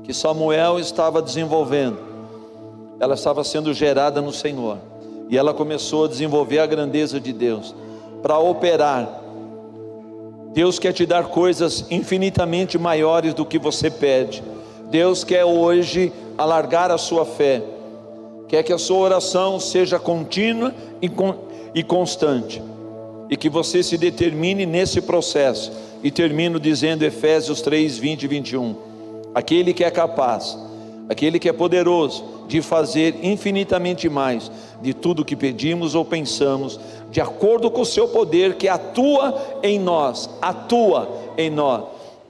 que 0.03 0.13
Samuel 0.13 0.79
estava 0.79 1.21
desenvolvendo, 1.21 1.99
ela 2.99 3.13
estava 3.13 3.43
sendo 3.43 3.73
gerada 3.73 4.21
no 4.21 4.33
Senhor. 4.33 4.77
E 5.29 5.37
ela 5.37 5.53
começou 5.53 6.05
a 6.05 6.07
desenvolver 6.07 6.59
a 6.59 6.65
grandeza 6.65 7.19
de 7.19 7.31
Deus 7.31 7.75
para 8.21 8.39
operar. 8.39 9.21
Deus 10.53 10.79
quer 10.79 10.91
te 10.91 11.05
dar 11.05 11.25
coisas 11.25 11.85
infinitamente 11.91 12.79
maiores 12.79 13.35
do 13.35 13.45
que 13.45 13.59
você 13.59 13.91
pede. 13.91 14.43
Deus 14.89 15.23
quer 15.23 15.45
hoje 15.45 16.11
alargar 16.35 16.89
a 16.89 16.97
sua 16.97 17.25
fé. 17.25 17.61
Quer 18.47 18.63
que 18.63 18.73
a 18.73 18.79
sua 18.79 18.97
oração 18.97 19.59
seja 19.59 19.99
contínua 19.99 20.73
e 21.75 21.83
constante 21.83 22.63
e 23.29 23.37
que 23.37 23.49
você 23.49 23.83
se 23.83 23.97
determine 23.97 24.65
nesse 24.65 25.01
processo. 25.01 25.71
E 26.03 26.09
termino 26.09 26.59
dizendo 26.59 27.03
Efésios 27.03 27.61
3, 27.61 27.97
20 27.97 28.23
e 28.23 28.27
21. 28.27 28.75
Aquele 29.35 29.73
que 29.73 29.83
é 29.83 29.91
capaz, 29.91 30.57
aquele 31.07 31.37
que 31.37 31.47
é 31.47 31.53
poderoso 31.53 32.23
de 32.47 32.61
fazer 32.61 33.19
infinitamente 33.21 34.09
mais 34.09 34.49
de 34.81 34.93
tudo 34.93 35.25
que 35.25 35.35
pedimos 35.35 35.93
ou 35.93 36.03
pensamos, 36.03 36.79
de 37.11 37.21
acordo 37.21 37.69
com 37.69 37.81
o 37.81 37.85
seu 37.85 38.07
poder 38.07 38.55
que 38.55 38.67
atua 38.67 39.59
em 39.61 39.77
nós, 39.77 40.29
atua 40.41 41.09
em 41.37 41.49
nós. 41.49 41.83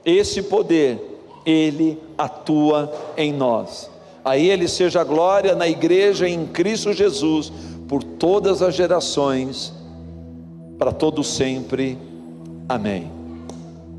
Esse 0.04 0.42
poder, 0.42 1.20
ele 1.46 1.98
atua 2.18 2.92
em 3.16 3.32
nós. 3.32 3.88
A 4.22 4.36
ele 4.36 4.68
seja 4.68 5.02
glória 5.04 5.54
na 5.54 5.66
igreja 5.66 6.28
em 6.28 6.46
Cristo 6.46 6.92
Jesus 6.92 7.50
por 7.88 8.02
todas 8.02 8.60
as 8.60 8.74
gerações 8.74 9.72
para 10.80 10.92
todo 10.92 11.22
sempre. 11.22 11.98
Amém. 12.66 13.12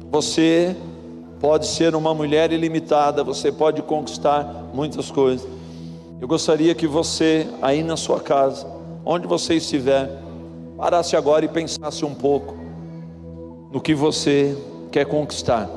Você 0.10 0.76
pode 1.40 1.68
ser 1.68 1.94
uma 1.94 2.12
mulher 2.12 2.52
ilimitada, 2.52 3.24
você 3.24 3.52
pode 3.52 3.84
conquistar 3.84 4.70
muitas 4.74 5.12
coisas, 5.12 5.48
Eu 6.20 6.28
gostaria 6.28 6.76
que 6.76 6.86
você, 6.86 7.48
aí 7.64 7.82
na 7.82 7.98
sua 7.98 8.20
casa, 8.20 8.68
onde 9.04 9.26
você 9.26 9.56
estiver, 9.56 10.22
parasse 10.78 11.16
agora 11.16 11.44
e 11.44 11.48
pensasse 11.48 12.06
um 12.06 12.14
pouco 12.14 12.56
no 13.72 13.82
que 13.82 13.96
você 13.96 14.56
quer 14.92 15.06
conquistar, 15.06 15.68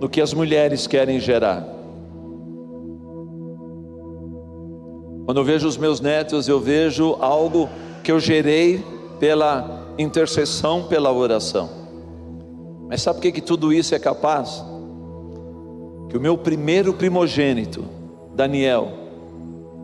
no 0.00 0.08
que 0.08 0.20
as 0.20 0.34
mulheres 0.34 0.88
querem 0.88 1.20
gerar. 1.20 1.64
Quando 5.24 5.38
eu 5.38 5.44
vejo 5.44 5.68
os 5.68 5.76
meus 5.76 6.00
netos, 6.00 6.48
eu 6.48 6.58
vejo 6.58 7.16
algo 7.20 7.68
que 8.02 8.10
eu 8.10 8.18
gerei 8.18 8.84
pela 9.20 9.83
intercessão, 9.98 10.84
pela 10.84 11.12
oração. 11.12 11.68
Mas 12.88 13.02
sabe 13.02 13.18
por 13.18 13.22
que, 13.22 13.32
que 13.32 13.40
tudo 13.40 13.72
isso 13.72 13.94
é 13.94 13.98
capaz? 13.98 14.64
Que 16.08 16.16
o 16.16 16.20
meu 16.20 16.36
primeiro 16.36 16.92
primogênito, 16.92 17.84
Daniel, 18.34 18.88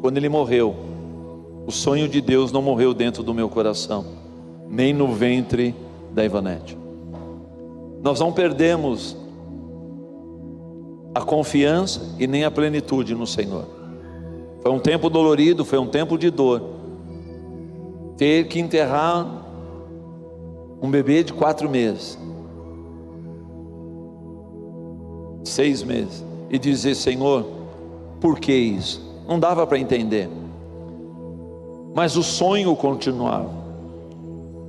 quando 0.00 0.16
ele 0.16 0.28
morreu, 0.28 0.74
o 1.66 1.70
sonho 1.70 2.08
de 2.08 2.20
Deus 2.20 2.52
não 2.52 2.62
morreu 2.62 2.94
dentro 2.94 3.22
do 3.22 3.34
meu 3.34 3.48
coração, 3.48 4.04
nem 4.68 4.92
no 4.92 5.08
ventre 5.08 5.74
da 6.12 6.24
Ivanete. 6.24 6.76
Nós 8.02 8.18
não 8.18 8.32
perdemos 8.32 9.16
a 11.14 11.20
confiança 11.20 12.14
e 12.18 12.26
nem 12.26 12.44
a 12.44 12.50
plenitude 12.50 13.14
no 13.14 13.26
Senhor. 13.26 13.66
Foi 14.62 14.70
um 14.70 14.78
tempo 14.78 15.10
dolorido, 15.10 15.64
foi 15.64 15.78
um 15.78 15.86
tempo 15.86 16.16
de 16.16 16.30
dor. 16.30 16.62
Ter 18.16 18.46
que 18.46 18.60
enterrar 18.60 19.39
um 20.82 20.90
bebê 20.90 21.22
de 21.22 21.32
quatro 21.32 21.68
meses, 21.68 22.18
seis 25.44 25.82
meses, 25.82 26.24
e 26.48 26.58
dizer: 26.58 26.94
Senhor, 26.94 27.46
por 28.20 28.38
que 28.38 28.52
isso? 28.52 29.00
Não 29.28 29.38
dava 29.38 29.66
para 29.66 29.78
entender. 29.78 30.28
Mas 31.94 32.16
o 32.16 32.22
sonho 32.22 32.74
continuava, 32.76 33.50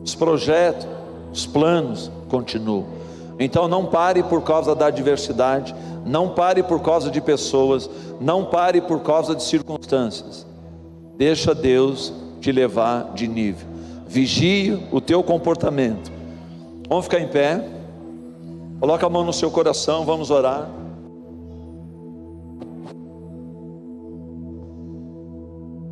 os 0.03 0.15
projetos, 0.15 0.87
os 1.31 1.45
planos 1.45 2.11
continuam. 2.29 2.85
Então 3.39 3.67
não 3.67 3.85
pare 3.85 4.21
por 4.21 4.41
causa 4.43 4.75
da 4.75 4.87
adversidade, 4.87 5.73
não 6.05 6.29
pare 6.29 6.61
por 6.61 6.81
causa 6.81 7.09
de 7.09 7.21
pessoas, 7.21 7.89
não 8.19 8.45
pare 8.45 8.81
por 8.81 9.01
causa 9.01 9.35
de 9.35 9.43
circunstâncias. 9.43 10.45
Deixa 11.17 11.53
Deus 11.53 12.13
te 12.39 12.51
levar 12.51 13.13
de 13.13 13.27
nível. 13.27 13.70
Vigie 14.11 14.77
o 14.91 14.99
teu 14.99 15.23
comportamento. 15.23 16.11
Vamos 16.89 17.05
ficar 17.05 17.21
em 17.21 17.29
pé. 17.29 17.65
Coloca 18.77 19.05
a 19.05 19.09
mão 19.09 19.23
no 19.23 19.31
seu 19.31 19.49
coração, 19.49 20.03
vamos 20.03 20.29
orar. 20.29 20.69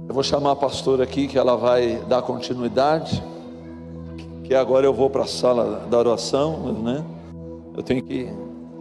Eu 0.05 0.13
vou 0.13 0.21
chamar 0.21 0.51
a 0.51 0.55
pastora 0.57 1.05
aqui 1.05 1.29
que 1.29 1.37
ela 1.37 1.55
vai 1.55 2.03
dar 2.09 2.21
continuidade. 2.21 3.23
Que 4.43 4.53
agora 4.53 4.85
eu 4.85 4.93
vou 4.93 5.09
para 5.09 5.23
a 5.23 5.27
sala 5.27 5.87
da 5.89 5.97
oração, 5.97 6.73
né? 6.73 7.01
Eu 7.73 7.81
tenho 7.81 8.03
que 8.03 8.29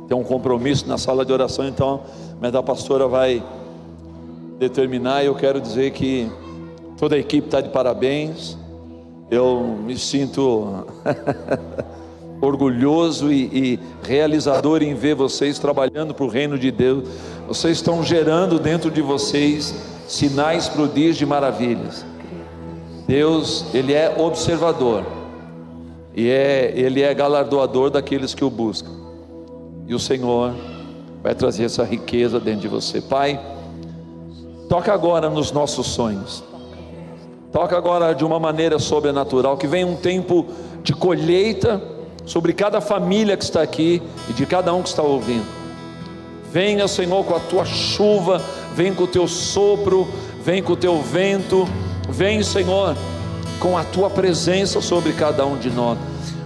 tem 0.09 0.16
um 0.16 0.24
compromisso 0.24 0.88
na 0.88 0.98
sala 0.98 1.24
de 1.24 1.33
oração, 1.33 1.64
então, 1.68 2.01
mas 2.40 2.53
a 2.57 2.62
pastora 2.62 3.07
vai 3.07 3.40
determinar. 4.59 5.22
E 5.22 5.27
eu 5.27 5.35
quero 5.37 5.61
dizer 5.61 5.92
que 5.92 6.29
toda 6.96 7.14
a 7.14 7.18
equipe 7.20 7.46
está 7.46 7.61
de 7.61 7.68
parabéns. 7.68 8.58
Eu 9.31 9.79
me 9.85 9.99
sinto 9.99 10.87
orgulhoso 12.41 13.33
e, 13.33 13.45
e, 13.53 13.81
realizador 14.03 14.83
em 14.83 14.95
ver 14.95 15.14
vocês 15.14 15.59
trabalhando 15.59 16.14
para 16.14 16.25
o 16.25 16.29
reino 16.29 16.59
de 16.59 16.71
Deus. 16.71 17.09
Vocês 17.47 17.79
estão 17.79 18.03
gerando 18.03 18.59
dentro 18.59 18.91
de 18.91 19.03
vocês 19.03 19.75
sinais, 20.07 20.69
prodígios 20.69 21.21
e 21.21 21.27
maravilhas. 21.27 22.05
Deus, 23.07 23.67
Ele 23.75 23.93
é 23.93 24.14
observador 24.19 25.05
e 26.14 26.29
é, 26.29 26.73
Ele 26.75 27.03
é 27.03 27.12
galardoador 27.12 27.91
daqueles 27.91 28.35
que 28.35 28.45
o 28.45 28.51
buscam 28.51 28.99
e 29.88 29.95
o 29.95 29.99
Senhor 29.99 30.55
vai 31.23 31.35
trazer 31.35 31.64
essa 31.64 31.83
riqueza 31.83 32.38
dentro 32.38 32.61
de 32.61 32.69
você. 32.69 33.01
Pai, 33.01 33.41
toca 34.69 34.93
agora 34.93 35.31
nos 35.31 35.51
nossos 35.51 35.87
sonhos. 35.87 36.45
Toca 37.51 37.77
agora 37.77 38.15
de 38.15 38.25
uma 38.25 38.39
maneira 38.39 38.79
sobrenatural, 38.79 39.57
que 39.57 39.67
venha 39.67 39.87
um 39.87 39.97
tempo 39.97 40.47
de 40.83 40.93
colheita 40.93 41.81
sobre 42.27 42.53
cada 42.53 42.81
família 42.81 43.37
que 43.37 43.45
está 43.45 43.63
aqui 43.63 44.03
e 44.29 44.33
de 44.35 44.45
cada 44.45 44.73
um 44.75 44.83
que 44.83 44.89
está 44.91 45.03
ouvindo. 45.03 45.47
Venha, 46.53 46.87
Senhor, 46.87 47.25
com 47.25 47.35
a 47.35 47.41
tua 47.41 47.65
chuva, 47.65 48.41
vem 48.75 48.95
com 48.95 49.05
o 49.05 49.07
teu 49.07 49.27
sopro, 49.27 50.07
vem 50.43 50.63
com 50.63 50.75
o 50.75 50.77
teu 50.77 51.01
vento, 51.01 51.67
vem, 52.09 52.43
Senhor, 52.43 52.95
com 53.59 53.77
a 53.77 53.85
tua 53.85 54.11
presença 54.11 54.81
sobre 54.81 55.13
cada 55.13 55.45
um 55.47 55.57
de 55.57 55.71
nós. 55.71 55.99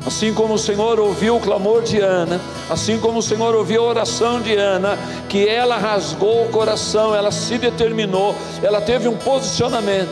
Assim 0.07 0.35
como 0.35 0.55
o 0.55 0.59
Senhor 0.59 0.99
ouviu 0.99 1.37
o 1.37 1.41
clamor 1.41 1.83
de 1.83 2.01
Ana, 2.01 2.41
assim 2.69 2.99
como 2.99 3.21
o 3.21 3.23
Senhor 3.23 3.55
ouviu 3.55 3.83
a 3.83 3.88
oração 3.88 4.41
de 4.41 4.55
Ana, 4.55 4.99
que 5.29 5.49
ela 5.49 5.79
rasgou 5.79 6.45
o 6.45 6.49
coração, 6.49 7.15
ela 7.15 7.31
se 7.31 7.57
determinou, 7.57 8.35
ela 8.62 8.81
teve 8.81 9.07
um 9.07 9.17
posicionamento, 9.17 10.11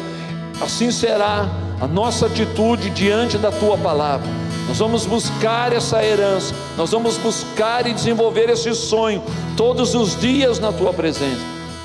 assim 0.60 0.90
será 0.90 1.48
a 1.80 1.86
nossa 1.86 2.26
atitude 2.26 2.90
diante 2.90 3.38
da 3.38 3.50
tua 3.50 3.78
palavra. 3.78 4.28
Nós 4.68 4.78
vamos 4.78 5.06
buscar 5.06 5.72
essa 5.72 6.04
herança, 6.04 6.54
nós 6.76 6.90
vamos 6.90 7.16
buscar 7.16 7.86
e 7.86 7.92
desenvolver 7.92 8.50
esse 8.50 8.72
sonho 8.74 9.22
todos 9.56 9.94
os 9.94 10.18
dias 10.20 10.58
na 10.58 10.70
tua 10.70 10.92
presença. 10.92 11.40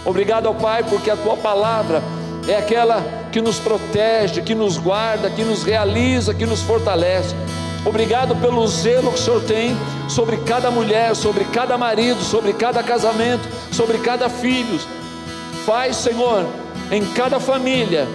Obrigado 0.05 0.53
Pai, 0.53 0.83
porque 0.83 1.09
a 1.09 1.15
tua 1.15 1.35
palavra 1.38 2.03
é 2.47 2.57
aquela 2.57 3.03
que 3.31 3.41
nos 3.41 3.57
protege, 3.57 4.41
que 4.41 4.53
nos 4.53 4.77
guarda, 4.77 5.29
que 5.29 5.43
nos 5.43 5.63
realiza, 5.63 6.33
que 6.33 6.45
nos 6.45 6.61
fortalece. 6.61 7.33
Obrigado 7.85 8.35
pelo 8.35 8.67
zelo 8.67 9.11
que 9.11 9.19
o 9.19 9.21
Senhor 9.21 9.41
tem 9.43 9.75
sobre 10.07 10.38
cada 10.38 10.69
mulher, 10.69 11.15
sobre 11.15 11.45
cada 11.45 11.77
marido, 11.77 12.21
sobre 12.21 12.53
cada 12.53 12.83
casamento, 12.83 13.47
sobre 13.71 13.97
cada 13.99 14.29
filho. 14.29 14.79
Faz, 15.65 15.95
Senhor, 15.95 16.45
em 16.91 17.03
cada 17.13 17.39
família 17.39 18.07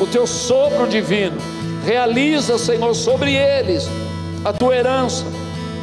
o 0.00 0.06
teu 0.06 0.26
sopro 0.26 0.86
divino. 0.86 1.36
Realiza, 1.84 2.58
Senhor, 2.58 2.94
sobre 2.94 3.34
eles 3.34 3.88
a 4.44 4.52
tua 4.52 4.74
herança 4.76 5.24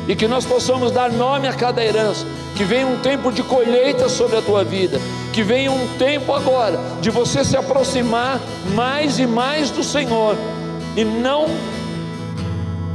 e 0.08 0.16
que 0.16 0.28
nós 0.28 0.46
possamos 0.46 0.92
dar 0.92 1.12
nome 1.12 1.48
a 1.48 1.54
cada 1.54 1.84
herança. 1.84 2.26
Que 2.56 2.64
venha 2.64 2.86
um 2.86 3.00
tempo 3.00 3.32
de 3.32 3.42
colheita 3.42 4.08
sobre 4.08 4.38
a 4.38 4.42
tua 4.42 4.64
vida, 4.64 5.00
que 5.32 5.42
venha 5.42 5.72
um 5.72 5.88
tempo 5.98 6.32
agora 6.34 6.80
de 7.02 7.10
você 7.10 7.44
se 7.44 7.58
aproximar 7.58 8.40
mais 8.76 9.18
e 9.18 9.26
mais 9.26 9.72
do 9.72 9.84
Senhor 9.84 10.36
e 10.96 11.04
não 11.04 11.48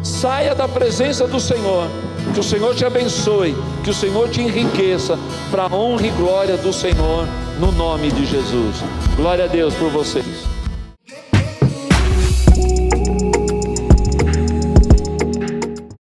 Saia 0.09 0.55
da 0.55 0.67
presença 0.67 1.27
do 1.27 1.39
Senhor. 1.39 1.87
Que 2.33 2.41
o 2.41 2.43
Senhor 2.43 2.75
te 2.75 2.85
abençoe, 2.85 3.55
que 3.85 3.91
o 3.91 3.95
Senhor 3.95 4.29
te 4.29 4.41
enriqueça 4.41 5.19
para 5.51 5.65
a 5.65 5.75
honra 5.75 6.07
e 6.07 6.11
glória 6.11 6.57
do 6.57 6.73
Senhor, 6.73 7.27
no 7.61 7.71
nome 7.73 8.11
de 8.11 8.27
Jesus. 8.27 8.77
Glória 9.17 9.45
a 9.45 9.49
Deus 9.49 9.75
por 9.75 9.91
vocês. 9.91 10.48